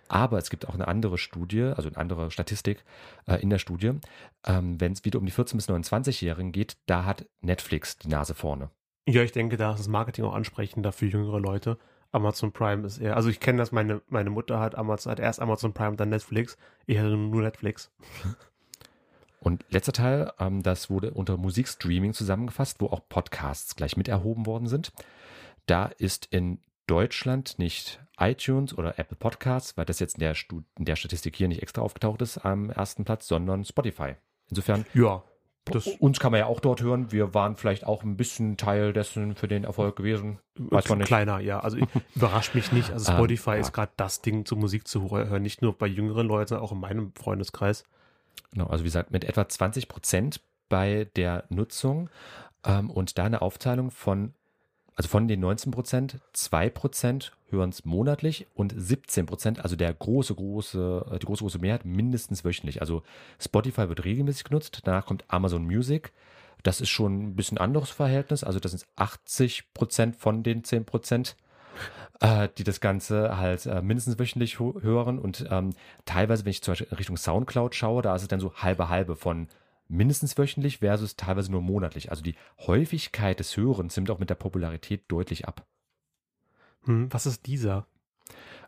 Aber 0.08 0.38
es 0.38 0.50
gibt 0.52 0.68
auch 0.68 0.76
eine 0.76 0.88
andere 0.88 1.18
Studie, 1.18 1.64
also 1.64 1.90
eine 1.90 1.98
andere 1.98 2.30
Statistik 2.30 2.84
äh, 3.28 3.42
in 3.42 3.50
der 3.50 3.58
Studie. 3.58 3.94
Ähm, 4.46 4.80
Wenn 4.80 4.92
es 4.92 5.04
wieder 5.04 5.18
um 5.18 5.26
die 5.26 5.32
14- 5.32 5.56
bis 5.56 5.68
29-Jährigen 5.68 6.52
geht, 6.52 6.78
da 6.86 7.06
hat 7.06 7.26
Netflix 7.42 7.98
die 7.98 8.10
Nase 8.10 8.36
vorne. 8.36 8.70
Ja, 9.08 9.24
ich 9.24 9.32
denke, 9.32 9.58
da 9.58 9.72
ist 9.72 9.80
das 9.80 9.88
Marketing 9.88 10.26
auch 10.26 10.36
ansprechender 10.36 10.92
für 10.92 11.08
jüngere 11.08 11.40
Leute. 11.40 11.78
Amazon 12.12 12.52
Prime 12.52 12.86
ist 12.86 13.00
eher, 13.00 13.16
also 13.16 13.30
ich 13.30 13.40
kenne 13.40 13.58
das, 13.58 13.72
meine, 13.72 14.02
meine 14.08 14.30
Mutter 14.30 14.60
hat 14.60 14.76
Amazon, 14.76 15.12
hat 15.12 15.20
erst 15.20 15.42
Amazon 15.42 15.74
Prime, 15.74 15.96
dann 15.96 16.10
Netflix. 16.10 16.58
Ich 16.86 16.98
hatte 16.98 17.18
nur 17.18 17.42
Netflix. 17.42 17.92
Und 19.46 19.64
letzter 19.70 19.94
Teil, 19.94 20.32
ähm, 20.40 20.64
das 20.64 20.90
wurde 20.90 21.12
unter 21.12 21.38
Musikstreaming 21.38 22.14
zusammengefasst, 22.14 22.82
wo 22.82 22.88
auch 22.88 23.08
Podcasts 23.08 23.76
gleich 23.76 23.96
mit 23.96 24.08
erhoben 24.08 24.48
worden 24.48 24.68
sind. 24.68 24.92
Da 25.68 25.86
ist 25.86 26.28
in 26.32 26.58
Deutschland 26.88 27.60
nicht 27.60 28.04
iTunes 28.18 28.76
oder 28.76 28.98
Apple 28.98 29.16
Podcasts, 29.16 29.78
weil 29.78 29.86
das 29.86 30.00
jetzt 30.00 30.16
in 30.16 30.22
der, 30.22 30.34
Stu 30.34 30.64
in 30.80 30.86
der 30.86 30.96
Statistik 30.96 31.36
hier 31.36 31.48
nicht 31.48 31.62
extra 31.62 31.84
aufgetaucht 31.84 32.24
ist, 32.24 32.40
am 32.40 32.72
ersten 32.72 33.06
Platz, 33.06 33.28
sondern 33.28 33.64
Spotify. 33.66 34.16
Insofern, 34.50 34.84
Ja, 34.96 35.24
das 35.66 35.86
uns 35.88 36.20
kann 36.20 36.32
man 36.32 36.40
ja 36.40 36.48
auch 36.48 36.60
dort 36.60 36.82
hören. 36.82 37.12
Wir 37.12 37.36
waren 37.36 37.56
vielleicht 37.56 37.86
auch 37.86 38.02
ein 38.02 38.18
bisschen 38.18 38.58
Teil 38.58 38.94
dessen 38.94 39.36
für 39.36 39.48
den 39.48 39.64
Erfolg 39.64 39.96
gewesen. 39.96 40.40
Weiß 40.56 40.90
man 40.90 40.98
nicht. 40.98 41.08
kleiner, 41.08 41.40
ja. 41.40 41.60
Also 41.60 41.78
überrascht 42.16 42.56
mich 42.56 42.72
nicht. 42.72 42.90
Also 42.90 43.12
Ähm, 43.12 43.18
Spotify 43.18 43.52
ja. 43.52 43.56
ist 43.58 43.74
gerade 43.74 43.92
das 43.96 44.22
Ding 44.22 44.46
zur 44.46 44.58
Musik 44.58 44.88
zu 44.88 45.12
hören. 45.12 45.44
Nicht 45.44 45.62
nur 45.62 45.78
bei 45.78 45.86
jüngeren 45.86 46.26
Leuten, 46.26 46.48
sondern 46.48 46.66
auch 46.66 46.72
in 46.72 46.80
meinem 46.80 47.14
Freundeskreis. 47.14 47.84
Genau, 48.52 48.68
also 48.68 48.84
wie 48.84 48.88
gesagt, 48.88 49.12
mit 49.12 49.24
etwa 49.24 49.48
20 49.48 49.88
Prozent 49.88 50.42
bei 50.70 51.08
der 51.16 51.44
Nutzung 51.50 52.10
ähm, 52.66 52.90
und 52.90 53.18
da 53.18 53.26
eine 53.26 53.42
Aufteilung 53.42 53.92
von, 53.92 54.34
also 54.96 55.10
von 55.10 55.28
den 55.28 55.40
19 55.42 55.72
Prozent, 55.72 56.20
2 56.34 56.70
Prozent 56.70 57.34
hören 57.50 57.70
es 57.70 57.86
monatlich 57.86 58.48
und 58.56 58.74
17 58.76 59.26
Prozent, 59.26 59.60
also 59.60 59.76
der 59.76 59.94
große, 59.94 60.36
große, 60.36 61.06
äh, 61.12 61.20
die 61.20 61.26
große, 61.26 61.44
große 61.44 61.60
Mehrheit 61.60 61.86
mindestens 61.86 62.44
wöchentlich. 62.44 62.82
Also 62.82 63.04
Spotify 63.40 63.90
wird 63.90 64.06
regelmäßig 64.06 64.46
genutzt, 64.46 64.82
danach 64.84 65.06
kommt 65.06 65.26
Amazon 65.28 65.66
Music. 65.66 66.12
Das 66.64 66.82
ist 66.82 66.90
schon 66.90 67.22
ein 67.22 67.36
bisschen 67.36 67.60
anderes 67.60 67.92
Verhältnis, 67.92 68.44
also 68.44 68.60
das 68.60 68.72
sind 68.72 68.86
80 68.96 69.74
Prozent 69.74 70.16
von 70.16 70.42
den 70.42 70.64
10 70.64 70.86
Prozent 70.86 71.36
äh, 72.22 72.50
die 72.58 72.64
das 72.64 72.80
Ganze 72.80 73.38
halt 73.38 73.66
äh, 73.66 73.82
mindestens 73.82 74.18
wöchentlich 74.20 74.60
hören 74.60 75.20
und 75.20 75.46
ähm, 75.50 75.72
teilweise, 76.06 76.46
wenn 76.46 76.52
ich 76.52 76.62
zum 76.64 76.72
Beispiel 76.72 76.88
in 76.90 76.98
Richtung 76.98 77.18
Soundcloud 77.18 77.76
schaue, 77.76 78.02
da 78.02 78.16
ist 78.16 78.22
es 78.24 78.28
dann 78.28 78.40
so 78.40 78.54
halbe 78.56 78.90
halbe 78.90 79.16
von 79.16 79.48
mindestens 79.88 80.38
wöchentlich 80.38 80.80
versus 80.80 81.16
teilweise 81.16 81.52
nur 81.52 81.62
monatlich. 81.62 82.10
Also 82.10 82.24
die 82.24 82.36
Häufigkeit 82.60 83.40
des 83.40 83.56
Hörens 83.56 83.96
nimmt 83.96 84.10
auch 84.10 84.20
mit 84.20 84.30
der 84.30 84.36
Popularität 84.36 85.04
deutlich 85.10 85.48
ab. 85.48 85.66
Hm, 86.86 87.12
was 87.12 87.26
ist 87.26 87.46
dieser? 87.46 87.86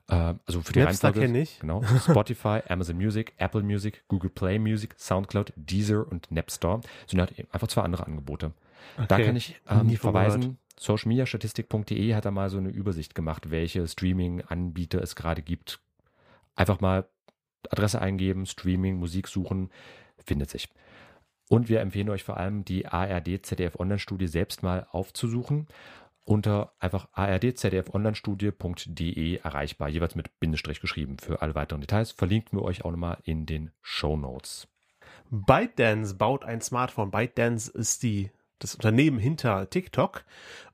Äh, 0.10 0.36
also 0.46 0.62
für 0.62 0.74
die 0.74 0.80
Napster 0.80 1.12
kenne 1.12 1.42
ich. 1.42 1.60
Genau. 1.60 1.84
Spotify, 1.84 2.62
Amazon 2.70 2.98
Music, 2.98 3.34
Apple 3.38 3.64
Music, 3.64 4.04
Google 4.08 4.30
Play 4.30 4.60
Music, 4.60 4.96
Soundcloud, 4.98 5.54
Deezer 5.56 6.08
und 6.08 6.32
Napster 6.32 6.82
sind 7.08 7.20
halt 7.20 7.34
einfach 7.52 7.68
zwei 7.68 7.82
andere 7.82 8.06
Angebote. 8.06 8.52
Da 9.08 9.16
Okay. 9.16 9.26
kann 9.26 9.36
ich 9.36 9.60
ähm, 9.70 9.90
von 9.98 10.14
gehört. 10.14 10.34
Socialmediastatistik.de 10.80 12.14
hat 12.14 12.26
da 12.26 12.32
mal 12.32 12.50
so 12.50 12.58
eine 12.58 12.70
Übersicht 12.70 13.16
gemacht, 13.16 13.50
welche 13.50 13.88
Streaming-Anbieter 13.88 15.02
es 15.02 15.16
gerade 15.16 15.42
gibt. 15.42 15.80
Einfach 16.56 16.80
mal 16.80 17.08
Adresse 17.70 18.02
eingeben, 18.02 18.46
Streaming, 18.46 18.98
Musik 18.98 19.28
suchen, 19.28 19.72
findet 20.18 20.50
sich. 20.50 20.70
Und 21.50 21.70
wir 21.70 21.82
empfehlen 21.82 22.10
euch 22.10 22.24
vor 22.24 22.38
allem 22.38 22.66
die 22.66 22.88
ARD 22.88 23.46
ZDF 23.46 23.80
Online-Studie 23.80 24.28
selbst 24.28 24.64
mal 24.64 24.88
aufzusuchen. 24.92 25.68
Unter 26.26 26.74
einfach 26.80 27.08
ardzdfonlinestudie.de 27.14 29.38
erreichbar, 29.38 29.88
jeweils 29.88 30.16
mit 30.16 30.38
Bindestrich 30.42 30.82
geschrieben. 30.82 31.18
Für 31.20 31.42
alle 31.42 31.56
weiteren 31.56 31.80
Details 31.80 32.12
verlinken 32.12 32.60
wir 32.60 32.64
euch 32.64 32.84
auch 32.84 32.92
nochmal 32.92 33.20
in 33.24 33.46
den 33.46 33.72
Show 33.82 34.18
Notes. 34.18 34.68
ByteDance 35.30 36.16
baut 36.16 36.44
ein 36.44 36.60
Smartphone. 36.60 37.12
ByteDance 37.12 37.72
ist 37.72 38.04
die, 38.04 38.30
das 38.60 38.76
Unternehmen 38.76 39.20
hinter 39.20 39.70
TikTok 39.70 40.24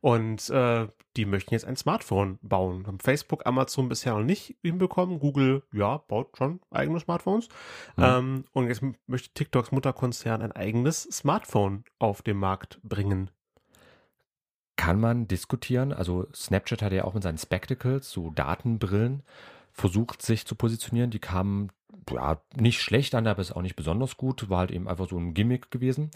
und 0.02 0.50
äh, 0.50 0.88
die 1.16 1.26
möchten 1.26 1.54
jetzt 1.54 1.66
ein 1.66 1.76
Smartphone 1.76 2.40
bauen. 2.42 2.88
Haben 2.88 3.00
Facebook, 3.00 3.46
Amazon 3.46 3.88
bisher 3.90 4.14
noch 4.14 4.24
nicht 4.24 4.58
hinbekommen. 4.64 5.20
Google, 5.20 5.64
ja, 5.72 5.98
baut 5.98 6.38
schon 6.38 6.60
eigene 6.72 7.00
Smartphones. 7.00 7.50
Mhm. 7.98 8.04
Ähm, 8.04 8.46
und 8.52 8.68
jetzt 8.68 8.82
möchte 9.08 9.34
TikToks 9.34 9.72
Mutterkonzern 9.72 10.42
ein 10.42 10.52
eigenes 10.52 11.04
Smartphone 11.04 11.84
auf 12.00 12.22
den 12.22 12.38
Markt 12.38 12.80
bringen. 12.84 13.30
kann 14.76 15.00
man 15.00 15.28
diskutieren. 15.28 15.94
Also 15.94 16.28
Snapchat 16.34 16.82
hat 16.82 16.92
ja 16.94 17.06
auch 17.06 17.14
mit 17.14 17.24
seinen 17.24 17.38
Spectacles, 17.38 18.10
so 18.12 18.32
Datenbrillen, 18.32 19.24
versucht 19.72 20.22
sich 20.22 20.46
zu 20.46 20.56
positionieren. 20.56 21.12
Die 21.12 21.20
kamen 21.20 21.72
ja, 22.12 22.42
nicht 22.56 22.82
schlecht 22.82 23.16
an, 23.16 23.28
aber 23.28 23.42
ist 23.42 23.56
auch 23.56 23.62
nicht 23.62 23.76
besonders 23.76 24.18
gut. 24.18 24.50
War 24.50 24.60
halt 24.60 24.72
eben 24.72 24.88
einfach 24.88 25.08
so 25.08 25.18
ein 25.18 25.34
Gimmick 25.34 25.72
gewesen. 25.72 26.12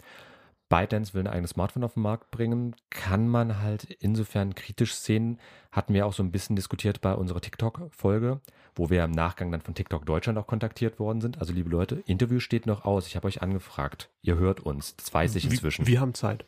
ByteDance 0.68 1.14
will 1.14 1.22
ein 1.22 1.26
eigenes 1.32 1.50
Smartphone 1.50 1.84
auf 1.84 1.94
den 1.94 2.02
Markt 2.02 2.30
bringen, 2.30 2.76
kann 2.90 3.26
man 3.26 3.60
halt 3.60 3.84
insofern 4.00 4.54
kritisch 4.54 4.94
sehen. 4.94 5.38
Hatten 5.72 5.94
wir 5.94 6.06
auch 6.06 6.12
so 6.12 6.22
ein 6.22 6.30
bisschen 6.30 6.56
diskutiert 6.56 7.00
bei 7.00 7.14
unserer 7.14 7.40
TikTok-Folge, 7.40 8.40
wo 8.74 8.90
wir 8.90 9.04
im 9.04 9.12
Nachgang 9.12 9.50
dann 9.50 9.62
von 9.62 9.74
TikTok 9.74 10.04
Deutschland 10.04 10.38
auch 10.38 10.46
kontaktiert 10.46 10.98
worden 10.98 11.20
sind. 11.20 11.38
Also 11.38 11.52
liebe 11.52 11.70
Leute, 11.70 12.02
Interview 12.06 12.40
steht 12.40 12.66
noch 12.66 12.84
aus. 12.84 13.06
Ich 13.06 13.16
habe 13.16 13.26
euch 13.26 13.40
angefragt. 13.40 14.10
Ihr 14.22 14.36
hört 14.36 14.60
uns. 14.60 14.94
Das 14.96 15.12
weiß 15.12 15.36
ich 15.36 15.44
inzwischen. 15.46 15.86
Wir, 15.86 15.94
wir 15.94 16.00
haben 16.00 16.14
Zeit. 16.14 16.44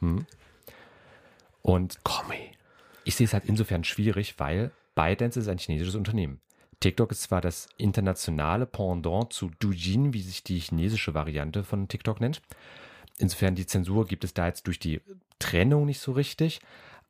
Hm. 0.00 0.24
Und 1.62 1.98
Komm, 2.04 2.32
ich 3.04 3.16
sehe 3.16 3.26
es 3.26 3.32
halt 3.32 3.44
insofern 3.46 3.84
schwierig, 3.84 4.38
weil 4.38 4.70
ByteDance 4.94 5.40
ist 5.40 5.48
ein 5.48 5.58
chinesisches 5.58 5.94
Unternehmen. 5.96 6.40
TikTok 6.80 7.10
ist 7.12 7.22
zwar 7.22 7.40
das 7.40 7.68
internationale 7.76 8.66
Pendant 8.66 9.32
zu 9.32 9.50
Douyin, 9.58 10.12
wie 10.12 10.22
sich 10.22 10.44
die 10.44 10.58
chinesische 10.58 11.14
Variante 11.14 11.64
von 11.64 11.88
TikTok 11.88 12.20
nennt. 12.20 12.42
Insofern 13.18 13.54
die 13.54 13.66
Zensur 13.66 14.06
gibt 14.06 14.24
es 14.24 14.34
da 14.34 14.46
jetzt 14.46 14.66
durch 14.66 14.78
die 14.78 15.00
Trennung 15.38 15.86
nicht 15.86 16.00
so 16.00 16.12
richtig. 16.12 16.60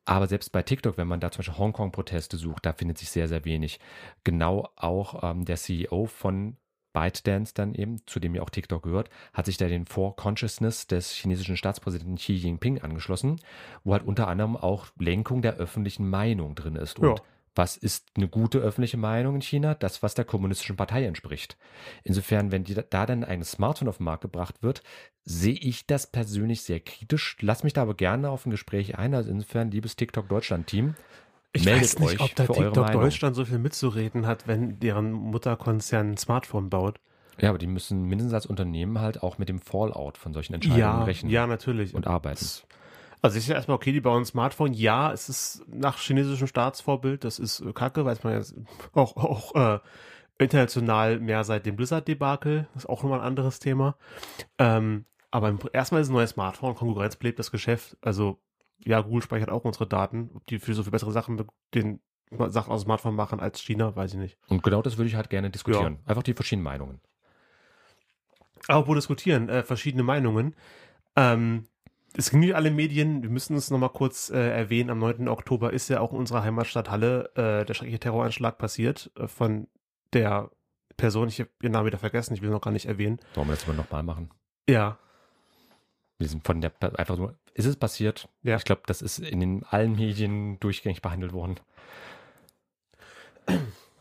Aber 0.04 0.26
selbst 0.26 0.52
bei 0.52 0.62
TikTok, 0.62 0.98
wenn 0.98 1.08
man 1.08 1.20
da 1.20 1.30
zum 1.30 1.38
Beispiel 1.38 1.58
Hongkong-Proteste 1.58 2.36
sucht, 2.36 2.66
da 2.66 2.72
findet 2.74 2.98
sich 2.98 3.10
sehr, 3.10 3.26
sehr 3.26 3.44
wenig. 3.44 3.80
Genau 4.22 4.68
auch 4.76 5.22
ähm, 5.22 5.46
der 5.46 5.56
CEO 5.56 6.06
von 6.06 6.56
ByteDance 6.92 7.54
dann 7.54 7.74
eben, 7.74 8.06
zu 8.06 8.20
dem 8.20 8.34
ja 8.34 8.42
auch 8.42 8.50
TikTok 8.50 8.82
gehört, 8.82 9.10
hat 9.32 9.46
sich 9.46 9.56
da 9.56 9.66
den 9.66 9.86
Four 9.86 10.14
Consciousness 10.16 10.86
des 10.86 11.10
chinesischen 11.12 11.56
Staatspräsidenten 11.56 12.16
Xi 12.16 12.34
Jinping 12.34 12.82
angeschlossen, 12.82 13.40
wo 13.82 13.92
halt 13.92 14.06
unter 14.06 14.28
anderem 14.28 14.56
auch 14.56 14.88
Lenkung 14.98 15.42
der 15.42 15.56
öffentlichen 15.56 16.08
Meinung 16.08 16.54
drin 16.54 16.76
ist. 16.76 16.98
Und 16.98 17.18
Ja. 17.18 17.24
Was 17.56 17.76
ist 17.76 18.06
eine 18.16 18.28
gute 18.28 18.58
öffentliche 18.58 18.96
Meinung 18.96 19.36
in 19.36 19.40
China? 19.42 19.74
Das, 19.74 20.02
was 20.02 20.14
der 20.14 20.24
kommunistischen 20.24 20.76
Partei 20.76 21.04
entspricht. 21.04 21.56
Insofern, 22.02 22.50
wenn 22.52 22.64
die, 22.64 22.74
da 22.74 23.06
dann 23.06 23.24
ein 23.24 23.44
Smartphone 23.44 23.88
auf 23.88 23.98
den 23.98 24.04
Markt 24.04 24.22
gebracht 24.22 24.62
wird, 24.62 24.82
sehe 25.24 25.54
ich 25.54 25.86
das 25.86 26.06
persönlich 26.06 26.62
sehr 26.62 26.80
kritisch. 26.80 27.36
Lass 27.40 27.62
mich 27.64 27.72
da 27.72 27.82
aber 27.82 27.94
gerne 27.94 28.30
auf 28.30 28.44
ein 28.46 28.50
Gespräch 28.50 28.98
ein. 28.98 29.14
Also 29.14 29.30
insofern, 29.30 29.70
liebes 29.70 29.96
TikTok 29.96 30.28
Deutschland-Team, 30.28 30.94
Ich 31.52 31.64
meldet 31.64 31.82
weiß 31.84 31.98
nicht, 32.00 32.20
ob 32.20 32.34
da 32.34 32.46
TikTok. 32.46 32.92
Deutschland 32.92 33.36
so 33.36 33.44
viel 33.44 33.58
mitzureden 33.58 34.26
hat, 34.26 34.46
wenn 34.48 34.80
deren 34.80 35.12
Mutterkonzern 35.12 36.12
ein 36.12 36.16
Smartphone 36.16 36.70
baut. 36.70 36.98
Ja, 37.40 37.48
aber 37.50 37.58
die 37.58 37.66
müssen 37.66 38.04
mindestens 38.04 38.34
als 38.34 38.46
Unternehmen 38.46 39.00
halt 39.00 39.22
auch 39.22 39.38
mit 39.38 39.48
dem 39.48 39.60
Fallout 39.60 40.18
von 40.18 40.32
solchen 40.32 40.54
Entscheidungen 40.54 40.80
Ja, 40.80 41.04
rechnen 41.04 41.32
ja, 41.32 41.46
natürlich. 41.46 41.94
und 41.94 42.06
arbeiten. 42.06 42.38
Das- 42.40 42.64
Also 43.24 43.38
ich 43.38 43.46
sehe 43.46 43.54
erstmal, 43.54 43.76
okay, 43.76 43.90
die 43.90 44.02
bauen 44.02 44.20
ein 44.20 44.26
Smartphone. 44.26 44.74
Ja, 44.74 45.10
es 45.10 45.30
ist 45.30 45.64
nach 45.66 45.96
chinesischem 45.96 46.46
Staatsvorbild. 46.46 47.24
Das 47.24 47.38
ist 47.38 47.60
äh, 47.60 47.72
kacke, 47.72 48.04
weiß 48.04 48.22
man 48.22 48.34
jetzt 48.34 48.54
auch, 48.92 49.16
auch 49.16 49.54
äh, 49.54 49.78
international 50.38 51.20
mehr 51.20 51.42
seit 51.42 51.64
dem 51.64 51.74
Blizzard-Debakel. 51.74 52.68
Das 52.74 52.84
ist 52.84 52.88
auch 52.90 53.02
nochmal 53.02 53.20
ein 53.20 53.26
anderes 53.26 53.60
Thema. 53.60 53.96
Ähm, 54.58 55.06
aber 55.30 55.56
erstmal 55.72 56.02
ist 56.02 56.10
ein 56.10 56.12
neues 56.12 56.32
Smartphone. 56.32 56.74
Konkurrenz 56.74 57.16
belebt 57.16 57.38
das 57.38 57.50
Geschäft. 57.50 57.96
Also 58.02 58.42
ja, 58.84 59.00
Google 59.00 59.22
speichert 59.22 59.48
auch 59.48 59.64
unsere 59.64 59.86
Daten. 59.86 60.28
Ob 60.34 60.44
die 60.44 60.58
für 60.58 60.74
so 60.74 60.82
viel 60.82 60.92
bessere 60.92 61.12
Sachen 61.12 61.42
den 61.72 62.00
Sachen 62.30 62.72
aus 62.74 62.82
dem 62.82 62.88
Smartphone 62.88 63.14
machen 63.14 63.40
als 63.40 63.62
China, 63.62 63.96
weiß 63.96 64.12
ich 64.12 64.18
nicht. 64.18 64.36
Und 64.48 64.62
genau 64.62 64.82
das 64.82 64.98
würde 64.98 65.08
ich 65.08 65.14
halt 65.14 65.30
gerne 65.30 65.48
diskutieren. 65.48 66.00
Einfach 66.04 66.24
die 66.24 66.34
verschiedenen 66.34 66.64
Meinungen. 66.64 67.00
Apropos 68.68 68.96
diskutieren, 68.96 69.48
äh, 69.48 69.62
verschiedene 69.62 70.02
Meinungen. 70.02 70.54
Ähm, 71.16 71.68
es 72.16 72.30
ging 72.30 72.40
nicht 72.40 72.54
alle 72.54 72.70
Medien, 72.70 73.22
wir 73.22 73.30
müssen 73.30 73.56
es 73.56 73.70
nochmal 73.70 73.90
kurz 73.90 74.30
äh, 74.30 74.50
erwähnen, 74.50 74.90
am 74.90 74.98
9. 74.98 75.28
Oktober 75.28 75.72
ist 75.72 75.88
ja 75.88 76.00
auch 76.00 76.12
in 76.12 76.18
unserer 76.18 76.42
Heimatstadt 76.42 76.90
Halle 76.90 77.30
äh, 77.34 77.64
der 77.64 77.74
schreckliche 77.74 77.98
Terroranschlag 78.00 78.58
passiert 78.58 79.10
äh, 79.18 79.26
von 79.26 79.66
der 80.12 80.50
Person, 80.96 81.28
ich 81.28 81.40
habe 81.40 81.50
ihren 81.60 81.72
Namen 81.72 81.86
wieder 81.86 81.98
vergessen, 81.98 82.34
ich 82.34 82.42
will 82.42 82.50
noch 82.50 82.60
gar 82.60 82.70
nicht 82.70 82.86
erwähnen. 82.86 83.18
Wollen 83.34 83.48
wir 83.48 83.54
das 83.54 83.64
aber 83.64 83.74
nochmal 83.74 84.04
machen? 84.04 84.30
Ja, 84.68 84.96
Wir 86.18 86.28
sind 86.28 86.46
von 86.46 86.60
der, 86.60 86.72
einfach 86.96 87.16
nur, 87.16 87.36
ist 87.54 87.66
es 87.66 87.76
passiert? 87.76 88.28
Ja. 88.42 88.56
Ich 88.56 88.64
glaube, 88.64 88.82
das 88.86 89.02
ist 89.02 89.18
in 89.18 89.40
den 89.40 89.64
allen 89.64 89.96
Medien 89.96 90.60
durchgängig 90.60 91.02
behandelt 91.02 91.32
worden. 91.32 91.56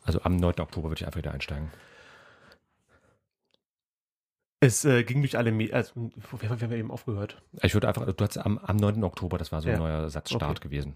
Also 0.03 0.21
am 0.21 0.35
9. 0.35 0.59
Oktober 0.59 0.89
würde 0.89 1.01
ich 1.01 1.05
einfach 1.05 1.17
wieder 1.17 1.31
einsteigen. 1.31 1.71
Es 4.63 4.85
äh, 4.85 5.03
ging 5.03 5.21
durch 5.21 5.37
alle 5.37 5.51
Medien, 5.51 5.75
also, 5.75 6.09
wir 6.39 6.49
haben 6.49 6.71
eben 6.71 6.91
aufgehört. 6.91 7.41
Ich 7.61 7.73
würde 7.73 7.87
einfach, 7.87 8.05
du 8.05 8.23
hast 8.23 8.37
am, 8.37 8.57
am 8.59 8.77
9. 8.77 9.03
Oktober, 9.03 9.37
das 9.37 9.51
war 9.51 9.61
so 9.61 9.67
ein 9.67 9.73
Ja. 9.73 9.79
neuer 9.79 10.09
Satzstart 10.09 10.57
Okay. 10.59 10.69
gewesen. 10.69 10.95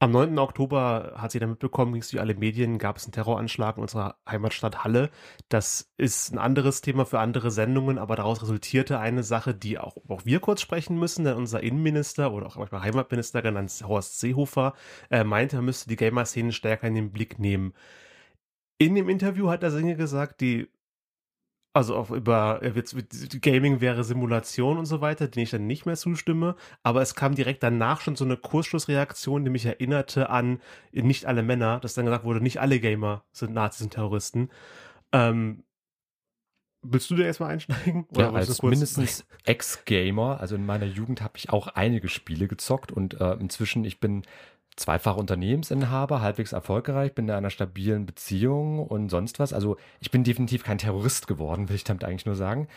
Am 0.00 0.10
9. 0.10 0.38
Oktober 0.38 1.14
hat 1.16 1.30
sie 1.30 1.38
dann 1.38 1.50
mitbekommen, 1.50 1.92
ging 1.92 2.02
es 2.02 2.10
durch 2.10 2.20
alle 2.20 2.34
Medien, 2.34 2.78
gab 2.78 2.96
es 2.96 3.04
einen 3.04 3.12
Terroranschlag 3.12 3.76
in 3.76 3.82
unserer 3.82 4.16
Heimatstadt 4.28 4.82
Halle. 4.84 5.08
Das 5.48 5.92
ist 5.96 6.32
ein 6.32 6.38
anderes 6.38 6.80
Thema 6.80 7.06
für 7.06 7.20
andere 7.20 7.50
Sendungen, 7.52 7.96
aber 7.96 8.16
daraus 8.16 8.42
resultierte 8.42 8.98
eine 8.98 9.22
Sache, 9.22 9.54
die 9.54 9.78
auch, 9.78 9.96
auch 10.08 10.24
wir 10.26 10.40
kurz 10.40 10.60
sprechen 10.60 10.98
müssen, 10.98 11.24
denn 11.24 11.36
unser 11.36 11.62
Innenminister 11.62 12.32
oder 12.32 12.46
auch 12.48 12.56
manchmal 12.56 12.82
Heimatminister 12.82 13.40
genannt 13.40 13.72
Horst 13.86 14.18
Seehofer 14.18 14.74
äh, 15.10 15.22
meinte, 15.24 15.56
er 15.56 15.62
müsste 15.62 15.88
die 15.88 15.96
Gamer-Szene 15.96 16.52
stärker 16.52 16.88
in 16.88 16.96
den 16.96 17.12
Blick 17.12 17.38
nehmen. 17.38 17.72
In 18.76 18.96
dem 18.96 19.08
Interview 19.08 19.48
hat 19.48 19.62
er 19.62 19.70
Dinge 19.70 19.96
gesagt, 19.96 20.40
die 20.40 20.68
also 21.74 21.96
auch 21.96 22.10
über 22.10 22.60
jetzt 22.62 22.96
Gaming 23.42 23.80
wäre 23.80 24.04
Simulation 24.04 24.78
und 24.78 24.86
so 24.86 25.00
weiter, 25.00 25.26
den 25.26 25.42
ich 25.42 25.50
dann 25.50 25.66
nicht 25.66 25.86
mehr 25.86 25.96
zustimme. 25.96 26.54
Aber 26.84 27.02
es 27.02 27.16
kam 27.16 27.34
direkt 27.34 27.64
danach 27.64 28.00
schon 28.00 28.14
so 28.14 28.24
eine 28.24 28.36
Kurzschlussreaktion, 28.36 29.44
die 29.44 29.50
mich 29.50 29.66
erinnerte 29.66 30.30
an 30.30 30.60
nicht 30.92 31.26
alle 31.26 31.42
Männer, 31.42 31.80
dass 31.80 31.94
dann 31.94 32.06
gesagt 32.06 32.24
wurde, 32.24 32.40
nicht 32.40 32.60
alle 32.60 32.78
Gamer 32.78 33.24
sind 33.32 33.52
Nazis 33.52 33.82
und 33.82 33.90
Terroristen. 33.90 34.50
Ähm, 35.10 35.64
willst 36.82 37.10
du 37.10 37.16
da 37.16 37.24
erstmal 37.24 37.50
einsteigen? 37.50 38.06
Ja, 38.16 38.32
willst 38.32 38.48
du 38.48 38.52
als 38.52 38.62
mindestens 38.62 39.26
Ex-Gamer, 39.44 40.40
also 40.40 40.54
in 40.54 40.64
meiner 40.64 40.86
Jugend 40.86 41.22
habe 41.22 41.36
ich 41.38 41.50
auch 41.50 41.66
einige 41.66 42.08
Spiele 42.08 42.46
gezockt 42.46 42.92
und 42.92 43.20
äh, 43.20 43.32
inzwischen, 43.34 43.84
ich 43.84 43.98
bin 43.98 44.22
zweifach 44.76 45.16
Unternehmensinhaber, 45.16 46.20
halbwegs 46.20 46.52
erfolgreich, 46.52 47.14
bin 47.14 47.28
in 47.28 47.34
einer 47.34 47.50
stabilen 47.50 48.06
Beziehung 48.06 48.80
und 48.80 49.08
sonst 49.08 49.38
was. 49.38 49.52
Also 49.52 49.76
ich 50.00 50.10
bin 50.10 50.24
definitiv 50.24 50.64
kein 50.64 50.78
Terrorist 50.78 51.26
geworden, 51.26 51.68
will 51.68 51.76
ich 51.76 51.84
damit 51.84 52.04
eigentlich 52.04 52.26
nur 52.26 52.36
sagen. 52.36 52.68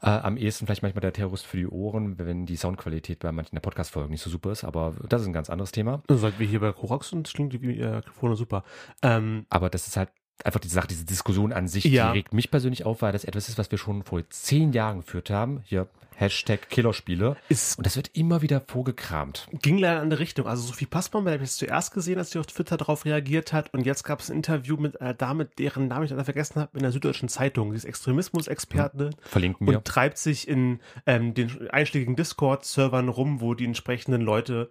Äh, 0.00 0.10
am 0.10 0.36
ehesten 0.36 0.66
vielleicht 0.66 0.82
manchmal 0.82 1.02
der 1.02 1.12
Terrorist 1.12 1.46
für 1.46 1.56
die 1.56 1.68
Ohren, 1.68 2.18
wenn 2.18 2.46
die 2.46 2.56
Soundqualität 2.56 3.18
bei 3.18 3.32
manchen 3.32 3.56
der 3.56 3.60
Podcast-Folgen 3.60 4.10
nicht 4.10 4.22
so 4.22 4.30
super 4.30 4.52
ist, 4.52 4.64
aber 4.64 4.94
das 5.08 5.22
ist 5.22 5.26
ein 5.26 5.32
ganz 5.32 5.50
anderes 5.50 5.72
Thema. 5.72 6.02
Seit 6.08 6.38
wir 6.38 6.46
hier 6.46 6.60
bei 6.60 6.72
Korax 6.72 7.10
sind, 7.10 7.32
klingt 7.32 7.52
die 7.52 7.80
äh, 7.80 7.96
Mikrofone 7.96 8.36
super. 8.36 8.64
Ähm, 9.02 9.46
Aber 9.50 9.70
das 9.70 9.86
ist 9.86 9.96
halt 9.96 10.10
einfach 10.42 10.60
diese 10.60 10.74
Sache, 10.74 10.88
diese 10.88 11.04
Diskussion 11.04 11.52
an 11.52 11.68
sich, 11.68 11.84
Ja. 11.84 12.08
die 12.12 12.18
regt 12.18 12.32
mich 12.34 12.50
persönlich 12.50 12.84
auf, 12.86 13.02
weil 13.02 13.12
das 13.12 13.24
etwas 13.24 13.48
ist, 13.48 13.58
was 13.58 13.70
wir 13.70 13.78
schon 13.78 14.02
vor 14.02 14.22
zehn 14.30 14.72
Jahren 14.72 14.98
geführt 15.00 15.30
haben. 15.30 15.60
Hier, 15.64 15.86
Hashtag 16.16 16.68
Killerspiele. 16.70 17.36
ist 17.48 17.76
Und 17.76 17.86
das 17.86 17.96
wird 17.96 18.10
immer 18.14 18.40
wieder 18.40 18.60
vorgekramt. 18.60 19.48
ging 19.62 19.78
leider 19.78 19.94
in 19.94 19.96
eine 19.96 20.02
andere 20.02 20.20
Richtung. 20.20 20.46
Also 20.46 20.62
Sophie 20.62 20.86
Passmann, 20.86 21.24
habe 21.24 21.34
ich 21.36 21.42
jetzt 21.42 21.58
zuerst 21.58 21.92
gesehen, 21.92 22.18
als 22.18 22.30
sie 22.30 22.38
auf 22.38 22.46
Twitter 22.46 22.76
darauf 22.76 23.04
reagiert 23.04 23.52
hat. 23.52 23.74
Und 23.74 23.84
jetzt 23.84 24.04
gab 24.04 24.20
es 24.20 24.30
ein 24.30 24.36
Interview 24.36 24.76
mit 24.76 25.00
einer 25.00 25.12
Dame, 25.14 25.44
deren 25.46 25.88
Namen 25.88 26.04
ich 26.04 26.10
leider 26.10 26.24
vergessen 26.24 26.60
habe, 26.60 26.70
in 26.74 26.82
der 26.84 26.92
Süddeutschen 26.92 27.28
Zeitung. 27.28 27.70
Sie 27.72 27.76
ist 27.78 27.84
Extremismusexperte 27.84 29.10
Verlinken 29.22 29.66
wir. 29.66 29.78
und 29.78 29.84
treibt 29.84 30.18
sich 30.18 30.46
in 30.48 30.80
ähm, 31.06 31.34
den 31.34 31.68
einschlägigen 31.70 32.16
Discord-Servern 32.16 33.08
rum, 33.08 33.40
wo 33.40 33.54
die 33.54 33.64
entsprechenden 33.64 34.20
Leute 34.20 34.70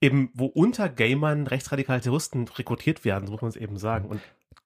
eben, 0.00 0.30
wo 0.34 0.46
unter 0.46 0.88
Gamern 0.88 1.46
rechtsradikale 1.46 2.00
Terroristen 2.00 2.48
rekrutiert 2.48 3.04
werden, 3.04 3.26
so 3.26 3.32
muss 3.32 3.42
man 3.42 3.50
es 3.50 3.56
eben 3.56 3.76
sagen. 3.76 4.08
Und 4.08 4.20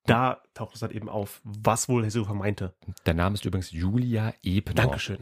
da 0.07 0.43
taucht 0.55 0.75
es 0.75 0.81
dann 0.81 0.91
eben 0.91 1.09
auf, 1.09 1.41
was 1.45 1.89
wohl 1.89 2.03
Herr 2.03 2.11
Seehofer 2.11 2.35
meinte. 2.35 2.75
Der 3.07 3.15
Name 3.15 3.35
ist 3.35 3.45
übrigens 3.45 3.71
Julia 3.71 4.35
Ebner. 4.43 4.75
Dankeschön. 4.75 5.19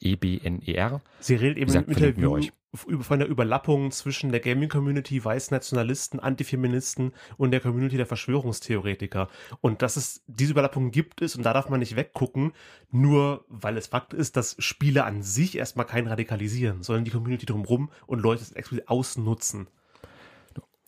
E-B-N-E-R. 0.00 1.00
Sie 1.20 1.34
redet 1.34 1.58
eben 1.58 1.66
gesagt, 1.66 1.88
im 1.88 1.94
Interview 1.94 2.40
von 2.74 3.18
der 3.18 3.28
Überlappung 3.28 3.90
zwischen 3.90 4.32
der 4.32 4.40
Gaming-Community, 4.40 5.22
Weißnationalisten, 5.22 6.20
Antifeministen 6.20 7.12
und 7.36 7.50
der 7.50 7.60
Community 7.60 7.98
der 7.98 8.06
Verschwörungstheoretiker. 8.06 9.28
Und 9.60 9.82
dass 9.82 9.96
es 9.96 10.22
diese 10.26 10.52
Überlappung 10.52 10.90
gibt 10.90 11.20
es 11.20 11.36
und 11.36 11.42
da 11.42 11.52
darf 11.52 11.68
man 11.68 11.80
nicht 11.80 11.96
weggucken, 11.96 12.52
nur 12.90 13.44
weil 13.48 13.76
es 13.76 13.88
Fakt 13.88 14.14
ist, 14.14 14.36
dass 14.36 14.56
Spiele 14.58 15.04
an 15.04 15.22
sich 15.22 15.58
erstmal 15.58 15.86
kein 15.86 16.06
radikalisieren, 16.06 16.82
sondern 16.82 17.04
die 17.04 17.10
Community 17.10 17.44
drumherum 17.44 17.90
und 18.06 18.22
Leute 18.22 18.42
es 18.42 18.52
explizit 18.52 18.88
ausnutzen. 18.88 19.68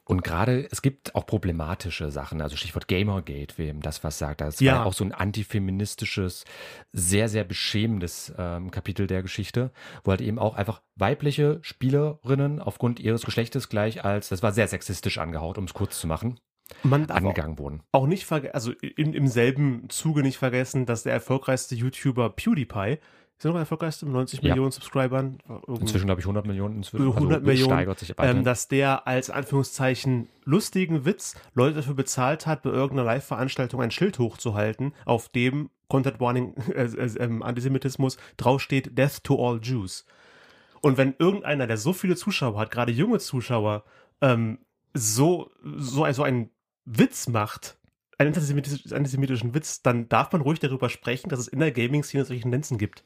Und 0.06 0.22
gerade, 0.22 0.68
es 0.70 0.82
gibt 0.82 1.14
auch 1.14 1.24
problematische 1.26 2.10
Sachen, 2.10 2.42
also 2.42 2.56
Stichwort 2.56 2.88
Gamergate, 2.88 3.56
wem 3.56 3.80
das 3.80 4.04
was 4.04 4.18
sagt. 4.18 4.42
Das 4.42 4.60
Ja. 4.60 4.74
war 4.76 4.86
auch 4.86 4.92
so 4.92 5.02
ein 5.04 5.12
antifeministisches, 5.12 6.44
sehr, 6.92 7.28
sehr 7.28 7.44
beschämendes 7.44 8.32
ähm, 8.36 8.70
Kapitel 8.70 9.06
der 9.06 9.22
Geschichte, 9.22 9.70
wo 10.04 10.10
halt 10.10 10.20
eben 10.20 10.38
auch 10.38 10.54
einfach 10.56 10.82
weibliche 10.96 11.58
Spielerinnen 11.62 12.60
aufgrund 12.60 13.00
ihres 13.00 13.22
Geschlechtes 13.22 13.68
gleich 13.68 14.04
als, 14.04 14.28
das 14.28 14.42
war 14.42 14.52
sehr 14.52 14.68
sexistisch 14.68 15.18
angehaut, 15.18 15.58
um 15.58 15.64
es 15.64 15.74
kurz 15.74 15.98
zu 15.98 16.06
machen, 16.06 16.38
Man 16.82 17.06
darf 17.06 17.16
angegangen 17.18 17.58
wurden. 17.58 17.82
auch 17.92 18.06
nicht 18.06 18.26
vergessen, 18.26 18.54
also 18.54 18.72
im, 18.72 19.14
im 19.14 19.26
selben 19.26 19.88
Zuge 19.88 20.22
nicht 20.22 20.36
vergessen, 20.38 20.86
dass 20.86 21.02
der 21.04 21.12
erfolgreichste 21.14 21.74
YouTuber 21.74 22.30
PewDiePie, 22.30 22.98
ist 23.38 23.44
er 23.44 23.52
noch 23.52 23.58
erfolgreichste 23.58 24.06
mit 24.06 24.14
90 24.14 24.42
Ja. 24.42 24.50
Millionen 24.50 24.70
Subscribern? 24.70 25.38
Inzwischen, 25.66 26.06
glaube 26.06 26.20
ich, 26.20 26.24
100 26.24 26.46
Millionen 26.46 26.76
inzwischen. 26.76 27.06
100 27.06 27.32
also, 27.32 27.46
Millionen, 27.46 27.72
steigert 27.72 27.98
sich 27.98 28.10
weiter. 28.10 28.30
ähm, 28.30 28.44
dass 28.44 28.68
der 28.68 29.06
als 29.06 29.30
Anführungszeichen 29.30 30.28
lustigen 30.44 31.04
Witz 31.04 31.34
Leute 31.54 31.76
dafür 31.76 31.94
bezahlt 31.94 32.46
hat, 32.46 32.62
bei 32.62 32.70
irgendeiner 32.70 33.04
Live-Veranstaltung 33.04 33.82
ein 33.82 33.90
Schild 33.90 34.18
hochzuhalten, 34.18 34.94
auf 35.04 35.28
dem 35.28 35.70
Content 35.88 36.20
Warning 36.20 36.54
äh, 36.74 36.84
äh, 36.84 37.18
ähm, 37.18 37.42
Antisemitismus 37.42 38.16
draufsteht 38.36 38.96
Death 38.96 39.24
to 39.24 39.36
all 39.36 39.60
Jews. 39.62 40.06
Und 40.80 40.96
wenn 40.98 41.14
irgendeiner, 41.18 41.66
der 41.66 41.76
so 41.76 41.92
viele 41.92 42.14
Zuschauer 42.16 42.58
hat, 42.60 42.70
gerade 42.70 42.92
junge 42.92 43.18
Zuschauer, 43.18 43.84
ähm, 44.20 44.58
so, 44.92 45.50
so, 45.62 46.10
so 46.12 46.22
einen 46.22 46.50
Witz 46.84 47.28
macht, 47.28 47.78
einen 48.18 48.28
antisemitischen, 48.28 48.92
antisemitischen 48.92 49.54
Witz, 49.54 49.82
dann 49.82 50.08
darf 50.08 50.32
man 50.32 50.40
ruhig 50.40 50.60
darüber 50.60 50.88
sprechen, 50.88 51.28
dass 51.28 51.40
es 51.40 51.48
in 51.48 51.58
der 51.58 51.72
Gaming-Szene 51.72 52.24
solche 52.24 52.42
Tendenzen 52.42 52.78
gibt. 52.78 53.04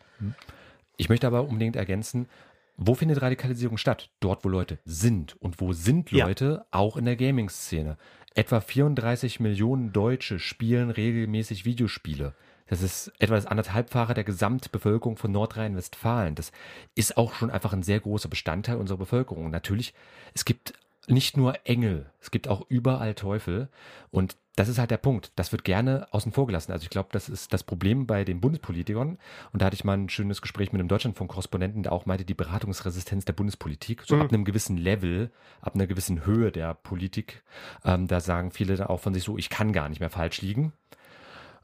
Ich 0.97 1.09
möchte 1.09 1.27
aber 1.27 1.43
unbedingt 1.43 1.77
ergänzen, 1.77 2.29
wo 2.77 2.95
findet 2.95 3.21
Radikalisierung 3.23 3.77
statt? 3.77 4.11
Dort, 4.21 4.45
wo 4.45 4.49
Leute 4.49 4.79
sind. 4.85 5.41
Und 5.41 5.61
wo 5.61 5.73
sind 5.73 6.13
Ja. 6.13 6.27
Leute? 6.27 6.65
Auch 6.71 6.97
in 6.97 7.05
der 7.07 7.17
Gaming-Szene. 7.17 7.97
Etwa 8.35 8.61
34 8.61 9.41
Millionen 9.41 9.93
Deutsche 9.93 10.39
spielen 10.39 10.91
regelmäßig 10.91 11.65
Videospiele. 11.65 12.35
Das 12.69 12.83
ist 12.83 13.11
etwa 13.19 13.35
das 13.35 13.47
anderthalbfache 13.47 14.15
der 14.15 14.25
Gesamtbevölkerung 14.25 15.17
von 15.17 15.33
Nordrhein-Westfalen. 15.33 16.35
Das 16.35 16.53
ist 16.95 17.17
auch 17.17 17.35
schon 17.35 17.51
einfach 17.51 17.73
ein 17.73 17.83
sehr 17.83 17.99
großer 17.99 18.29
Bestandteil 18.29 18.77
unserer 18.77 18.99
Bevölkerung. 18.99 19.51
Natürlich, 19.51 19.95
es 20.35 20.45
gibt 20.45 20.75
nicht 21.09 21.37
nur 21.37 21.55
Engel, 21.65 22.11
es 22.21 22.31
gibt 22.31 22.47
auch 22.47 22.65
überall 22.69 23.15
Teufel. 23.15 23.69
Und 24.11 24.37
das 24.59 24.69
ist 24.69 24.79
halt 24.79 24.91
der 24.91 24.97
Punkt. 24.97 25.31
Das 25.37 25.53
wird 25.53 25.63
gerne 25.63 26.09
außen 26.11 26.33
vor 26.33 26.47
gelassen. 26.47 26.73
Also 26.73 26.83
ich 26.83 26.91
glaube, 26.91 27.11
das 27.13 27.29
ist 27.29 27.53
das 27.53 27.63
Problem 27.63 28.07
bei 28.07 28.25
den 28.25 28.41
Bundespolitikern. 28.41 29.19
Und 29.53 29.63
da 29.63 29.67
hatte 29.67 29.75
ich 29.75 29.85
mal 29.85 29.97
ein 29.97 30.09
schönes 30.09 30.43
Gespräch 30.43 30.73
mit 30.73 30.81
einem 30.81 30.89
Deutschlandfunk-Korrespondenten, 30.89 31.85
der 31.85 31.93
auch 31.93 32.07
meinte, 32.07 32.25
die 32.25 32.35
Beratungsresistenz 32.35 33.25
der 33.25 33.35
Bundespolitik, 33.35 34.03
so 34.05 34.17
Mhm. 34.17 34.23
ab 34.23 34.33
einem 34.33 34.45
gewissen 34.45 34.77
Level, 34.77 35.31
ab 35.61 35.77
einer 35.77 35.87
gewissen 35.87 36.27
Höhe 36.27 36.51
der 36.51 36.75
Politik, 36.75 37.45
ähm, 37.85 38.09
da 38.09 38.19
sagen 38.19 38.51
viele 38.51 38.75
dann 38.75 38.89
auch 38.89 38.99
von 39.01 39.15
sich 39.15 39.23
so, 39.23 39.39
ich 39.39 39.49
kann 39.49 39.73
gar 39.73 39.89
nicht 39.89 40.01
mehr 40.01 40.11
falsch 40.11 40.43
liegen 40.43 40.73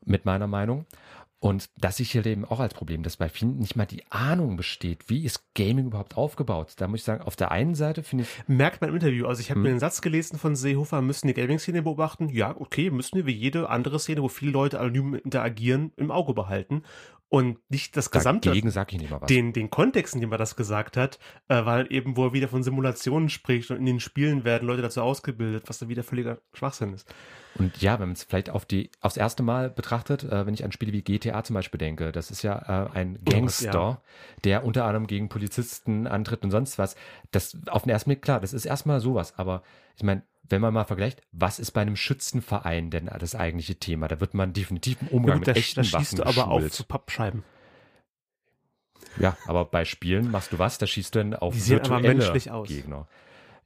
mit 0.05 0.25
meiner 0.25 0.47
Meinung. 0.47 0.87
Und 1.45 1.69
das 1.77 1.99
sehe 1.99 2.05
ich 2.05 2.13
hier 2.13 2.25
eben 2.25 2.47
auch 2.47 2.59
als 2.59 2.73
Problem, 2.73 3.03
dass 3.03 3.19
bei 3.19 3.29
vielen 3.29 3.59
nicht 3.59 3.77
mal 3.77 3.85
die 3.85 4.03
Ahnung 4.09 4.57
besteht, 4.57 5.11
wie 5.11 5.27
ist 5.27 5.45
Gaming 5.55 5.89
überhaupt 5.89 6.17
aufgebaut. 6.17 6.73
Da 6.79 6.89
muss 6.89 7.01
ich 7.01 7.05
sagen, 7.05 7.21
auf 7.23 7.37
der 7.37 7.51
einen 7.51 7.75
Seite 7.75 8.03
finde 8.03 8.25
ich, 8.25 8.49
Merkt 8.49 8.81
man 8.81 8.89
im 8.89 8.97
Interview. 8.97 9.27
Also 9.27 9.43
ich 9.43 9.51
habe 9.51 9.59
Hm. 9.59 9.65
mir 9.65 9.69
den 9.69 9.79
Satz 9.79 10.01
gelesen 10.01 10.39
von 10.39 10.57
Seehofer, 10.57 11.03
müssen 11.03 11.27
die 11.27 11.35
Gaming-Szene 11.35 11.83
beobachten. 11.83 12.31
Ja, 12.31 12.57
okay, 12.59 12.89
müssen 12.89 13.17
wir 13.17 13.27
wie 13.27 13.33
jede 13.35 13.69
andere 13.69 13.99
Szene, 14.01 14.23
wo 14.23 14.29
viele 14.29 14.53
Leute 14.53 14.81
anonym 14.81 15.17
interagieren, 15.17 15.93
im 15.97 16.11
Auge 16.11 16.33
behalten. 16.33 16.83
Und 17.29 17.59
nicht 17.69 17.97
das 17.97 18.11
gesamte, 18.11 18.51
dagegen 18.51 18.71
sage 18.71 18.95
ich 18.95 19.01
nicht 19.01 19.11
mal 19.11 19.21
was. 19.21 19.27
den, 19.27 19.53
den 19.53 19.69
Kontext, 19.69 20.15
in 20.15 20.21
dem 20.21 20.31
er 20.31 20.39
das 20.39 20.55
gesagt 20.55 20.97
hat, 20.97 21.19
äh, 21.49 21.65
weil 21.65 21.93
eben, 21.93 22.17
wo 22.17 22.27
er 22.27 22.33
wieder 22.33 22.49
von 22.49 22.63
Simulationen 22.63 23.29
spricht 23.29 23.71
und 23.71 23.79
in 23.79 23.87
den 23.87 23.99
Spielen 23.99 24.45
werden 24.45 24.69
Leute 24.69 24.83
dazu 24.83 25.03
ausgebildet, 25.03 25.65
was 25.67 25.79
dann 25.79 25.89
wieder 25.89 26.05
völliger 26.05 26.39
Schwachsinn 26.53 26.93
ist. 26.93 27.13
Und 27.57 27.81
ja, 27.81 27.95
wenn 27.95 28.09
man 28.09 28.15
es 28.15 28.25
vielleicht 28.25 28.51
auf 28.51 28.65
die, 28.65 28.91
aufs 29.01 29.17
erste 29.17 29.43
Mal 29.43 29.71
betrachtet, 29.71 30.25
äh, 30.25 30.47
wenn 30.47 30.55
ich 30.55 30.65
an 30.65 30.73
Spiele 30.73 30.93
wie 30.93 31.03
GTA 31.03 31.43
zum 31.45 31.55
Beispiel 31.55 31.79
denke, 31.79 32.13
das 32.13 32.31
ist 32.31 32.43
ja 32.43 32.87
äh, 32.87 32.91
ein 32.93 33.19
Gangster, 33.25 33.73
ja. 33.73 34.03
der 34.45 34.65
unter 34.65 34.85
anderem 34.85 35.07
gegen 35.07 35.29
Polizisten 35.29 36.07
antritt 36.07 36.45
und 36.45 36.51
sonst 36.51 36.79
was. 36.79 36.95
Das 37.31 37.57
auf 37.69 37.83
den 37.83 37.91
ersten 37.91 38.11
Blick, 38.11 38.23
klar, 38.23 38.41
das 38.41 38.53
ist 38.53 38.65
erstmal 38.65 39.01
sowas, 39.01 39.39
aber 39.39 39.63
ich 39.97 40.03
meine, 40.03 40.23
wenn 40.49 40.61
man 40.61 40.75
mal 40.75 40.85
vergleicht, 40.85 41.23
was 41.33 41.59
ist 41.59 41.73
bei 41.73 41.83
einem 41.83 41.97
Schützenverein 41.97 42.91
denn 42.91 43.07
das 43.07 43.35
eigentliche 43.35 43.77
Thema? 43.77 44.09
Da 44.09 44.21
wird 44.21 44.35
man 44.35 44.53
definitiv 44.53 45.01
im 45.03 45.09
Umgang 45.09 45.37
Ja, 45.37 45.39
gut, 45.39 45.47
da, 45.49 45.51
mit 45.53 45.57
echten 45.59 45.81
da 45.81 45.85
schießt 45.85 45.95
Waffen 45.95 46.17
du 46.17 46.27
aber 46.27 46.49
auf 46.49 46.57
geschult. 46.59 46.73
zu 46.75 46.85
Pappscheiben. 46.85 47.43
Ja, 49.19 49.37
aber 49.47 49.65
bei 49.65 49.85
Spielen 49.85 50.31
machst 50.31 50.53
du 50.53 50.59
was? 50.59 50.79
Da 50.79 50.87
schießt 50.87 51.15
du 51.15 51.19
dann 51.21 51.35
auf 51.35 51.55
Die 51.55 51.61
sehen 51.61 51.81
aber 51.81 51.97
virtuelle 51.97 52.15
menschlich 52.15 52.51
aus. 52.51 52.69
Gegner. 52.69 53.07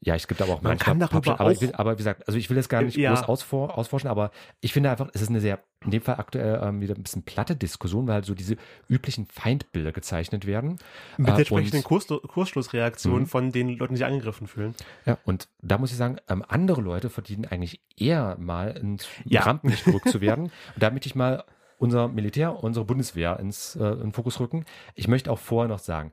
Ja, 0.00 0.14
es 0.14 0.28
gibt 0.28 0.40
aber 0.40 0.52
auch 0.52 0.62
Man 0.62 0.70
manchmal 0.72 0.84
kann 0.84 1.00
darüber 1.00 1.18
Pappsche- 1.18 1.40
aber, 1.40 1.50
auch- 1.50 1.60
will, 1.60 1.72
aber 1.74 1.92
wie 1.94 1.96
gesagt, 1.96 2.28
also 2.28 2.38
ich 2.38 2.48
will 2.50 2.56
das 2.56 2.68
gar 2.68 2.82
nicht 2.82 2.96
Ja. 2.96 3.12
groß 3.14 3.24
ausfor 3.28 3.76
ausforschen, 3.76 4.08
aber 4.08 4.30
ich 4.60 4.72
finde 4.72 4.90
einfach, 4.90 5.08
es 5.12 5.22
ist 5.22 5.28
eine 5.28 5.40
sehr, 5.40 5.58
in 5.84 5.90
dem 5.90 6.02
Fall 6.02 6.16
aktuell 6.18 6.60
ähm, 6.62 6.80
wieder 6.80 6.94
ein 6.94 7.02
bisschen 7.02 7.24
platte 7.24 7.56
Diskussion, 7.56 8.06
weil 8.06 8.14
halt 8.14 8.24
so 8.24 8.34
diese 8.34 8.56
üblichen 8.88 9.26
Feindbilder 9.26 9.90
gezeichnet 9.90 10.46
werden. 10.46 10.78
Mit 11.16 11.28
Äh, 11.30 11.38
entsprechenden 11.38 11.82
Kurs 11.82 12.06
Kursschlussreaktion 12.06 13.22
Mhm. 13.22 13.26
von 13.26 13.52
den 13.52 13.76
Leuten, 13.76 13.94
die 13.94 13.98
sich 13.98 14.06
angegriffen 14.06 14.46
fühlen. 14.46 14.74
Ja, 15.04 15.18
und 15.24 15.48
da 15.62 15.78
muss 15.78 15.90
ich 15.90 15.96
sagen, 15.96 16.16
ähm, 16.28 16.44
andere 16.46 16.80
Leute 16.80 17.10
verdienen 17.10 17.44
eigentlich 17.46 17.80
eher 17.96 18.36
mal 18.38 18.76
ins 18.76 19.06
Ja. 19.24 19.42
Rampenlicht 19.42 19.84
gerückt 19.84 20.08
zu 20.08 20.20
werden. 20.20 20.44
Und 20.76 20.82
da 20.82 20.90
möchte 20.90 21.08
ich 21.08 21.14
mal 21.14 21.44
unser 21.78 22.08
Militär, 22.08 22.62
unsere 22.62 22.84
Bundeswehr 22.84 23.38
ins 23.38 23.76
äh, 23.76 23.84
in 23.84 23.98
den 24.00 24.12
Fokus 24.12 24.40
rücken. 24.40 24.64
Ich 24.94 25.06
möchte 25.08 25.30
auch 25.30 25.38
vorher 25.38 25.68
noch 25.68 25.78
sagen, 25.78 26.12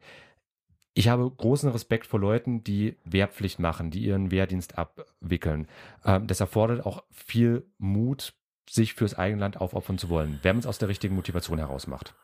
ich 0.97 1.09
habe 1.09 1.29
großen 1.29 1.69
Respekt 1.69 2.07
vor 2.07 2.21
Leuten, 2.21 2.63
die 2.63 2.95
Wehrpflicht 3.03 3.59
machen, 3.59 3.91
die 3.91 3.99
ihren 3.99 4.31
Wehrdienst 4.31 4.77
abwickeln. 4.77 5.67
Ähm, 6.05 6.25
das 6.25 6.39
erfordert 6.39 6.85
auch 6.85 7.03
viel 7.11 7.67
Mut, 7.77 8.33
sich 8.67 8.93
fürs 8.93 9.13
eigene 9.13 9.41
Land 9.41 9.59
aufopfern 9.59 9.97
zu 9.97 10.09
wollen, 10.09 10.39
wenn 10.41 10.55
man 10.55 10.61
es 10.61 10.65
aus 10.65 10.79
der 10.79 10.87
richtigen 10.87 11.13
Motivation 11.13 11.59
heraus 11.59 11.85
macht. 11.85 12.15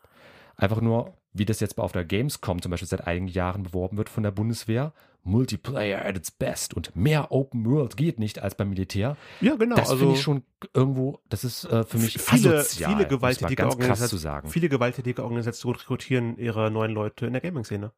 Einfach 0.56 0.80
nur, 0.82 1.14
wie 1.34 1.46
das 1.46 1.60
jetzt 1.60 1.78
auf 1.78 1.92
der 1.92 2.06
Gamescom 2.06 2.62
zum 2.62 2.72
Beispiel 2.72 2.88
seit 2.88 3.06
einigen 3.06 3.28
Jahren 3.28 3.64
beworben 3.64 3.98
wird 3.98 4.10
von 4.10 4.24
der 4.24 4.32
Bundeswehr, 4.32 4.94
Multiplayer 5.24 6.04
at 6.06 6.16
its 6.16 6.32
best 6.32 6.74
und 6.74 6.96
mehr 6.96 7.32
Open 7.32 7.66
World 7.66 7.98
geht 7.98 8.20
nicht 8.20 8.40
als 8.40 8.56
beim 8.56 8.70
Militär. 8.70 9.18
Ja, 9.42 9.56
genau. 9.56 9.76
das 9.76 9.90
also 9.90 10.00
finde 10.00 10.16
ich 10.16 10.22
schon 10.22 10.44
irgendwo, 10.74 11.20
das 11.30 11.44
ist 11.44 11.66
äh, 11.66 11.84
für 11.84 11.98
mich 11.98 12.18
viele, 12.18 12.60
asozial, 12.60 12.96
viele 12.96 13.08
gewalttätige 13.08 13.64
ganz 13.64 13.74
krass 13.74 13.80
zu 13.80 13.84
Organisationen, 13.84 14.22
sagen. 14.22 14.50
viele 14.50 14.70
gewalttätige 14.70 15.24
Organisationen 15.24 15.78
rekrutieren 15.78 16.38
ihre 16.38 16.72
neuen 16.72 16.92
Leute 16.92 17.28
in 17.28 17.34
der 17.34 17.42
Gaming-Szene. 17.42 17.92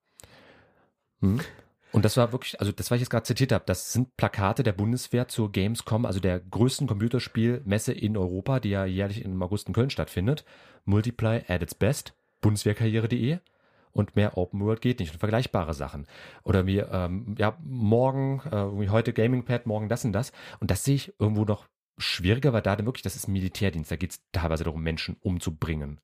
Mhm. 1.23 1.41
Und 1.91 2.05
das 2.05 2.17
war 2.17 2.31
wirklich, 2.31 2.59
also 2.59 2.71
das, 2.71 2.89
was 2.89 2.95
ich 2.95 3.01
jetzt 3.01 3.11
gerade 3.11 3.23
zitiert 3.23 3.51
habe, 3.51 3.65
das 3.67 3.93
sind 3.93 4.17
Plakate 4.17 4.63
der 4.63 4.73
Bundeswehr 4.73 5.27
zur 5.27 5.51
Gamescom, 5.51 6.07
also 6.07 6.19
der 6.19 6.39
größten 6.39 6.87
Computerspielmesse 6.87 7.93
in 7.93 8.17
Europa, 8.17 8.59
die 8.59 8.71
ja 8.71 8.85
jährlich 8.85 9.23
im 9.23 9.41
August 9.43 9.67
in 9.67 9.75
Köln 9.75 9.91
stattfindet. 9.91 10.43
Multiply 10.85 11.43
at 11.47 11.61
its 11.61 11.75
best, 11.75 12.15
bundeswehrkarriere.de 12.41 13.37
und 13.91 14.15
mehr 14.15 14.37
Open 14.39 14.59
World 14.61 14.81
geht 14.81 14.99
nicht 14.99 15.13
und 15.13 15.19
vergleichbare 15.19 15.75
Sachen. 15.75 16.07
Oder 16.43 16.65
wie, 16.65 16.79
ähm, 16.79 17.35
ja, 17.37 17.57
morgen, 17.63 18.41
äh, 18.51 18.89
heute 18.89 19.13
Gamingpad, 19.13 19.67
morgen 19.67 19.87
das 19.87 20.03
und 20.03 20.13
das. 20.13 20.31
Und 20.59 20.71
das 20.71 20.83
sehe 20.83 20.95
ich 20.95 21.13
irgendwo 21.19 21.45
noch 21.45 21.67
schwieriger, 21.99 22.53
weil 22.53 22.63
da 22.63 22.75
dann 22.75 22.87
wirklich, 22.87 23.03
das 23.03 23.15
ist 23.15 23.27
Militärdienst, 23.27 23.91
da 23.91 23.97
geht 23.97 24.11
es 24.11 24.21
teilweise 24.31 24.63
darum, 24.63 24.81
Menschen 24.81 25.15
umzubringen. 25.21 26.01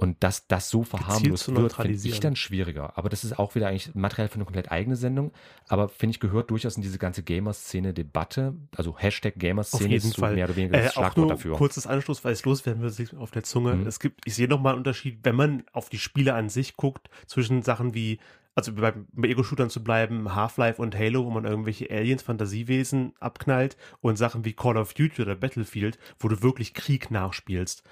Und 0.00 0.24
dass 0.24 0.46
das 0.46 0.70
so 0.70 0.82
verharmlost 0.82 1.44
zu 1.44 1.54
wird, 1.54 1.74
finde 1.74 1.92
ich 1.92 2.20
dann 2.20 2.34
schwieriger. 2.34 2.96
Aber 2.96 3.10
das 3.10 3.22
ist 3.22 3.38
auch 3.38 3.54
wieder 3.54 3.68
eigentlich 3.68 3.94
Material 3.94 4.28
für 4.28 4.36
eine 4.36 4.46
komplett 4.46 4.72
eigene 4.72 4.96
Sendung. 4.96 5.30
Aber 5.68 5.90
finde 5.90 6.12
ich, 6.14 6.20
gehört 6.20 6.50
durchaus 6.50 6.76
in 6.76 6.82
diese 6.82 6.96
ganze 6.96 7.22
Gamer-Szene-Debatte. 7.22 8.54
Also 8.74 8.96
Hashtag 8.96 9.34
Gamer-Szene 9.36 9.96
ist 9.96 10.14
so 10.14 10.22
Fall. 10.22 10.34
mehr 10.34 10.46
oder 10.46 10.56
weniger 10.56 10.78
Äh, 10.78 10.84
das 10.84 10.92
auch 10.92 11.02
Schlagwort 11.02 11.16
nur 11.18 11.28
dafür. 11.28 11.56
kurzes 11.56 11.86
Anschluss, 11.86 12.24
weil 12.24 12.32
es 12.32 12.46
loswerden 12.46 12.88
sich 12.88 13.14
auf 13.14 13.30
der 13.30 13.42
Zunge. 13.42 13.74
Mhm. 13.74 13.86
Es 13.86 14.00
gibt, 14.00 14.22
ich 14.24 14.34
sehe 14.34 14.48
nochmal 14.48 14.72
einen 14.72 14.78
Unterschied, 14.78 15.18
wenn 15.22 15.36
man 15.36 15.64
auf 15.72 15.90
die 15.90 15.98
Spiele 15.98 16.32
an 16.32 16.48
sich 16.48 16.78
guckt, 16.78 17.10
zwischen 17.26 17.60
Sachen 17.60 17.92
wie, 17.92 18.20
also 18.54 18.72
bei, 18.72 18.94
bei 19.12 19.28
Ego-Shootern 19.28 19.68
zu 19.68 19.84
bleiben, 19.84 20.34
Half-Life 20.34 20.80
und 20.80 20.96
Halo, 20.96 21.26
wo 21.26 21.30
man 21.30 21.44
irgendwelche 21.44 21.90
Aliens, 21.90 22.22
Fantasiewesen 22.22 23.12
abknallt 23.20 23.76
und 24.00 24.16
Sachen 24.16 24.46
wie 24.46 24.54
Call 24.54 24.78
of 24.78 24.94
Duty 24.94 25.20
oder 25.20 25.36
Battlefield, 25.36 25.98
wo 26.18 26.28
du 26.28 26.42
wirklich 26.42 26.72
Krieg 26.72 27.10
nachspielst. 27.10 27.82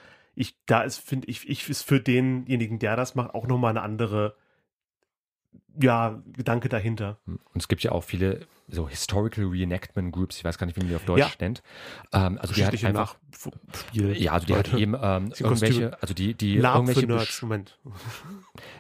Ich, 0.41 0.57
da 0.67 0.83
ist, 0.83 0.99
finde 0.99 1.27
ich, 1.27 1.49
ich, 1.49 1.69
ist 1.69 1.83
für 1.83 2.01
denjenigen, 2.01 2.79
der 2.79 2.95
das 2.95 3.17
macht, 3.17 3.35
auch 3.35 3.49
nochmal 3.49 3.71
eine 3.71 3.83
andere, 3.83 4.37
ja, 5.81 6.23
Gedanke 6.27 6.69
dahinter. 6.69 7.19
Und 7.27 7.41
es 7.57 7.67
gibt 7.67 7.83
ja 7.83 7.91
auch 7.91 8.05
viele 8.05 8.47
so 8.71 8.89
Historical 8.89 9.47
Reenactment 9.47 10.13
Groups, 10.13 10.37
ich 10.37 10.45
weiß 10.45 10.59
gar 10.59 10.67
nicht, 10.67 10.77
wie 10.77 10.81
man 10.81 10.89
die 10.91 10.95
auf 10.97 11.05
Deutsch 11.05 11.21
Ja. 11.21 11.31
nennt. 11.41 11.63
Ähm, 12.13 12.39
also 12.39 12.53
die 12.53 12.65
hat 12.67 12.85
einfach, 12.85 13.17
Nachspiel. 13.67 14.23
ja, 14.23 14.33
also 14.33 14.47
die 14.47 14.55
hat 14.55 14.69
Leute. 14.69 14.79
eben 14.83 14.95
ähm, 15.01 15.33
irgendwelche, 15.39 15.97
also 16.03 16.13
die, 16.13 16.35
die 16.35 16.59
Lab 16.59 16.75
irgendwelche 16.77 17.07
Nerds, 17.07 17.41
Moment. 17.43 17.79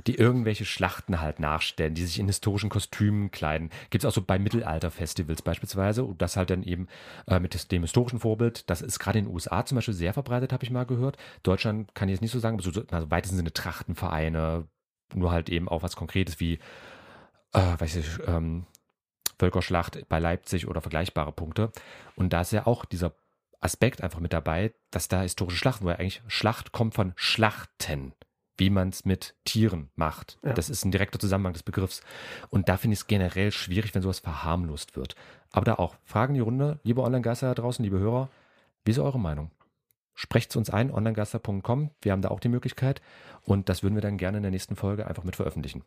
die 0.07 0.17
irgendwelche 0.17 0.67
Schlachten 0.67 1.21
halt 1.21 1.41
nachstellen, 1.41 1.95
die 1.95 2.05
sich 2.05 2.19
in 2.19 2.27
historischen 2.27 2.69
Kostümen 2.69 3.31
kleiden. 3.31 3.71
Gibt 3.91 4.05
es 4.05 4.09
auch 4.09 4.15
so 4.15 4.21
bei 4.23 4.39
Mittelalter-Festivals 4.39 5.41
beispielsweise 5.43 6.05
und 6.05 6.21
das 6.21 6.37
halt 6.37 6.51
dann 6.51 6.63
eben 6.63 6.87
äh, 7.27 7.41
mit 7.41 7.73
dem 7.73 7.83
historischen 7.83 8.21
Vorbild. 8.21 8.69
Das 8.69 8.83
ist 8.83 8.99
gerade 8.99 9.19
in 9.21 9.25
den 9.25 9.35
USA 9.35 9.65
zum 9.65 9.77
Beispiel 9.77 9.95
sehr 9.95 10.13
verbreitet, 10.13 10.53
habe 10.53 10.65
ich 10.65 10.71
mal 10.71 10.85
gehört. 10.85 11.17
Deutschland 11.43 11.95
kann 11.95 12.09
ich 12.09 12.15
jetzt 12.15 12.21
nicht 12.23 12.33
so 12.33 12.39
sagen, 12.41 12.57
aber 12.57 12.63
so, 12.63 12.71
so 12.73 12.83
also 12.91 13.11
weitesten 13.11 13.37
Sinne 13.37 13.53
Trachtenvereine, 13.53 14.67
nur 15.15 15.31
halt 15.33 15.49
eben 15.49 15.69
auch 15.69 15.83
was 15.83 15.97
Konkretes 15.97 16.41
wie, 16.41 16.59
äh, 17.55 17.75
weiß 17.79 17.97
ich, 17.97 18.07
ähm, 18.27 18.67
Völkerschlacht 19.39 20.09
bei 20.09 20.19
Leipzig 20.19 20.67
oder 20.67 20.81
vergleichbare 20.81 21.33
Punkte. 21.33 21.71
Und 22.17 22.33
da 22.33 22.41
ist 22.41 22.53
ja 22.53 22.67
auch 22.67 22.85
dieser 22.85 23.15
Aspekt 23.61 24.03
einfach 24.03 24.21
mit 24.21 24.33
dabei, 24.33 24.73
dass 24.91 25.09
da 25.09 25.23
historische 25.23 25.59
Schlachten, 25.59 25.87
ja 25.87 25.95
eigentlich 25.95 26.23
Schlacht 26.29 26.73
kommt 26.73 26.95
von 26.95 27.13
Schlachten 27.17 28.13
wie 28.59 28.71
man 28.71 28.89
es 28.89 29.05
mit 29.05 29.35
Tieren 29.45 29.89
macht. 29.95 30.39
Ja. 30.45 30.53
Das 30.53 30.69
ist 30.69 30.85
ein 30.85 30.91
direkter 30.91 31.19
Zusammenhang 31.19 31.53
des 31.53 31.63
Begriffs. 31.63 32.03
Und 32.51 32.69
da 32.69 32.77
finde 32.77 32.95
ich 32.95 33.01
es 33.01 33.07
generell 33.07 33.53
schwierig, 33.53 33.95
wenn 33.95 34.03
sowas 34.03 34.19
verharmlost 34.19 34.97
wird. 34.97 35.15
Aber 35.53 35.65
da 35.65 35.75
auch, 35.77 35.95
Fragen 36.05 36.35
die 36.35 36.41
Runde, 36.41 36.81
liebe 36.83 37.03
Online-Geister 37.03 37.47
da 37.47 37.55
draußen, 37.55 37.83
liebe 37.83 37.99
Hörer, 37.99 38.29
wie 38.85 38.91
ist 38.91 38.99
eure 38.99 39.21
Meinung? 39.21 39.51
Sprecht 40.15 40.51
es 40.51 40.57
uns 40.57 40.69
ein, 40.69 40.91
onlinegeister.com, 40.91 41.91
wir 42.03 42.13
haben 42.13 42.23
da 42.23 42.31
auch 42.31 42.41
die 42.41 42.49
Möglichkeit 42.49 43.01
und 43.45 43.69
das 43.69 43.85
würden 43.85 43.95
wir 43.95 44.03
dann 44.03 44.19
gerne 44.19 44.39
in 44.39 44.43
der 44.43 44.51
nächsten 44.51 44.75
Folge 44.75 45.07
einfach 45.07 45.23
mit 45.23 45.37
veröffentlichen. 45.37 45.85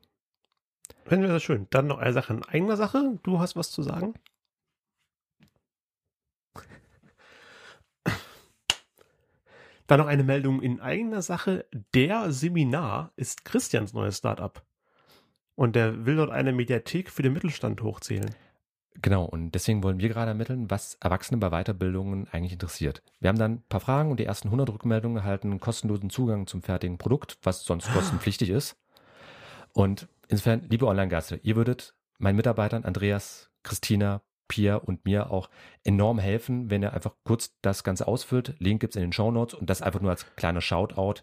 Finden 1.06 1.25
wir 1.25 1.34
das 1.34 1.43
schön. 1.43 1.67
Dann 1.69 1.88
noch 1.88 1.99
eine 1.99 2.13
Sache 2.13 2.34
in 2.34 2.43
eigener 2.43 2.77
Sache. 2.77 3.19
Du 3.23 3.39
hast 3.39 3.56
was 3.56 3.71
zu 3.71 3.82
sagen? 3.84 4.13
Dann 9.88 9.99
noch 9.99 10.08
eine 10.08 10.23
Meldung 10.23 10.62
in 10.62 10.80
eigener 10.80 11.21
Sache. 11.21 11.65
Der 11.93 12.32
Seminar 12.32 13.12
ist 13.15 13.45
Christians 13.45 13.93
neues 13.93 14.17
Startup. 14.17 14.63
Und 15.56 15.75
der 15.75 16.06
will 16.06 16.15
dort 16.15 16.32
eine 16.32 16.54
Mediathek 16.54 17.10
für 17.10 17.23
den 17.23 17.34
Mittelstand 17.34 17.82
hochzählen. 17.82 18.34
Genau, 19.01 19.23
und 19.25 19.51
deswegen 19.51 19.84
wollen 19.84 19.99
wir 19.99 20.10
gerade 20.10 20.30
ermitteln, 20.30 20.69
was 20.69 20.95
Erwachsene 20.95 21.38
bei 21.38 21.49
Weiterbildungen 21.49 22.27
eigentlich 22.32 22.54
interessiert. 22.54 23.01
Wir 23.19 23.30
haben 23.30 23.39
dann 23.39 23.54
ein 23.54 23.63
paar 23.69 23.80
Fragen 23.80 24.12
und 24.12 24.19
die 24.19 24.25
ersten 24.25 24.49
100 24.49 24.69
Rückmeldungen 24.69 25.17
erhalten 25.17 25.60
kostenlosen 25.60 26.10
Zugang 26.10 26.45
zum 26.45 26.62
fertigen 26.62 26.97
Produkt, 26.97 27.38
was 27.43 27.63
sonst 27.63 27.89
kostenpflichtig 27.93 28.49
ist. 28.49 28.77
Und 29.73 30.08
insofern, 30.32 30.67
liebe 30.70 30.88
Online-Gäste, 30.88 31.39
ihr 31.44 31.56
würdet 31.56 31.94
meinen 32.17 32.38
Mitarbeitern 32.38 32.86
Andreas, 32.86 33.52
Christina, 33.63 34.22
Pia 34.48 34.76
und 34.76 35.06
mir 35.06 35.32
auch 35.32 35.50
enorm 35.84 36.20
helfen, 36.20 36.70
wenn 36.70 36.82
ihr 36.82 36.94
einfach 36.94 37.13
kurz 37.24 37.56
das 37.62 37.84
Ganze 37.84 38.08
ausfüllt. 38.08 38.56
Link 38.60 38.82
gibt's 38.82 38.96
in 38.96 39.02
den 39.02 39.13
Show 39.13 39.32
Notes 39.32 39.54
und 39.54 39.70
das 39.70 39.82
einfach 39.82 40.02
nur 40.02 40.12
als 40.12 40.26
kleiner 40.36 40.62
Shoutout 40.62 41.22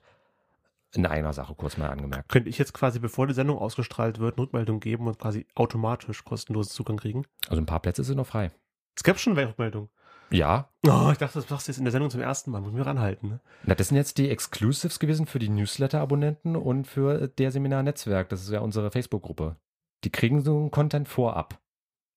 in 0.95 1.05
einer 1.05 1.35
Sache 1.35 1.55
kurz 1.55 1.77
mal 1.77 1.91
angemerkt. 1.91 2.31
Könnte 2.31 2.49
ich 2.49 2.57
jetzt 2.57 2.73
quasi, 2.73 2.99
bevor 2.99 3.27
die 3.27 3.35
Sendung 3.35 3.59
ausgestrahlt 3.59 4.19
wird, 4.19 4.37
eine 4.37 4.45
Rückmeldung 4.45 4.81
geben 4.81 5.07
und 5.07 5.19
quasi 5.19 5.47
automatisch 5.55 6.25
kostenlosen 6.25 6.73
Zugang 6.73 6.97
kriegen? 6.97 7.25
Also 7.49 7.61
ein 7.61 7.67
paar 7.67 7.81
Plätze 7.81 8.05
sind 8.05 8.17
noch 8.17 8.27
frei. 8.27 8.51
Es 8.97 9.03
gab 9.03 9.19
schon 9.19 9.37
eine 9.37 9.49
Rückmeldung. 9.49 9.91
Ja. 10.31 10.69
Oh, 10.87 11.09
ich 11.13 11.19
dachte, 11.19 11.39
das 11.41 11.49
machst 11.51 11.67
du 11.69 11.73
jetzt 11.73 11.79
in 11.79 11.85
der 11.85 11.93
Sendung 11.93 12.11
zum 12.11 12.21
ersten 12.21 12.51
Mal. 12.51 12.61
Muss 12.61 12.71
ich 12.71 12.77
mir 12.77 12.87
ranhalten. 12.87 13.29
Ne? 13.31 13.41
Na, 13.65 13.75
das 13.75 13.89
sind 13.89 13.97
jetzt 13.97 14.19
die 14.19 14.29
Exclusives 14.31 14.99
gewesen 14.99 15.27
für 15.27 15.39
die 15.39 15.49
Newsletter-Abonnenten 15.49 16.57
und 16.57 16.87
für 16.87 17.29
der 17.29 17.51
Seminar-Netzwerk. 17.51 18.29
Das 18.29 18.43
ist 18.43 18.51
ja 18.51 18.61
unsere 18.61 18.91
Facebook-Gruppe. 18.91 19.57
Die 20.05 20.11
kriegen 20.11 20.43
so 20.45 20.57
einen 20.59 20.71
Content 20.71 21.09
vorab. 21.09 21.59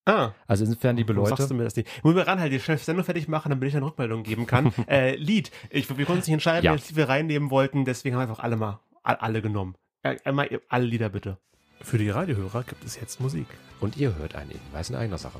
Ah. 0.05 0.31
Also 0.47 0.65
insofern, 0.65 0.97
liebe 0.97 1.13
Warum 1.15 1.29
Leute. 1.29 1.37
Sagst 1.41 1.51
du 1.51 1.55
mir 1.55 1.63
das 1.63 1.75
nicht? 1.75 1.87
Ich 1.97 2.03
muss 2.03 2.15
mir 2.15 2.25
ranhalten, 2.27 2.51
die 2.59 2.77
Sendung 2.77 3.05
fertig 3.05 3.27
machen, 3.27 3.49
damit 3.49 3.69
ich 3.69 3.75
eine 3.77 3.85
Rückmeldung 3.85 4.23
geben 4.23 4.45
kann. 4.47 4.73
äh, 4.87 5.15
Lied. 5.15 5.51
Ich, 5.69 5.87
wir 5.89 6.05
konnten 6.05 6.19
uns 6.19 6.27
nicht 6.27 6.33
entscheiden, 6.33 6.65
Ja. 6.65 6.71
welches 6.71 6.95
wir 6.95 7.07
reinnehmen 7.07 7.49
wollten, 7.51 7.85
deswegen 7.85 8.15
haben 8.15 8.21
wir 8.23 8.29
einfach 8.29 8.43
alle 8.43 8.57
mal, 8.57 8.79
all- 9.03 9.17
alle 9.17 9.41
genommen. 9.41 9.75
Äh, 10.03 10.17
Einmal 10.25 10.49
alle 10.69 10.85
Lieder 10.85 11.09
bitte. 11.09 11.37
Für 11.81 11.97
die 11.97 12.09
Radiohörer 12.09 12.63
gibt 12.63 12.83
es 12.83 12.99
jetzt 12.99 13.19
Musik. 13.21 13.47
Und 13.79 13.97
ihr 13.97 14.15
hört 14.17 14.35
einen 14.35 14.51
Hinweis 14.51 14.89
in 14.89 14.95
eigener 14.95 15.17
Sache. 15.17 15.39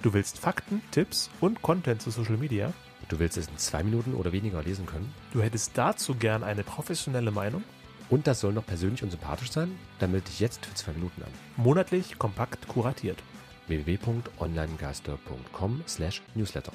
Du 0.00 0.12
willst 0.12 0.38
Fakten, 0.38 0.80
Tipps 0.92 1.28
und 1.40 1.60
Content 1.60 2.00
zu 2.00 2.12
Social 2.12 2.36
Media? 2.36 2.72
Du 3.08 3.18
willst 3.18 3.36
es 3.36 3.48
in 3.48 3.58
zwei 3.58 3.82
Minuten 3.82 4.14
oder 4.14 4.30
weniger 4.30 4.62
lesen 4.62 4.86
können. 4.86 5.12
Du 5.32 5.42
hättest 5.42 5.76
dazu 5.76 6.14
gern 6.14 6.44
eine 6.44 6.62
professionelle 6.62 7.32
Meinung? 7.32 7.64
Und 8.08 8.28
das 8.28 8.38
soll 8.40 8.52
noch 8.52 8.64
persönlich 8.64 9.02
und 9.02 9.10
sympathisch 9.10 9.50
sein? 9.50 9.76
Dann 9.98 10.12
melde 10.12 10.26
dich 10.26 10.38
jetzt 10.38 10.64
für 10.64 10.74
zwei 10.74 10.92
Minuten 10.92 11.20
an. 11.22 11.30
Monatlich 11.56 12.16
kompakt 12.16 12.68
kuratiert. 12.68 13.18
www.onlinegeister.com 13.66 15.82
slash 15.88 16.22
newsletter. 16.34 16.72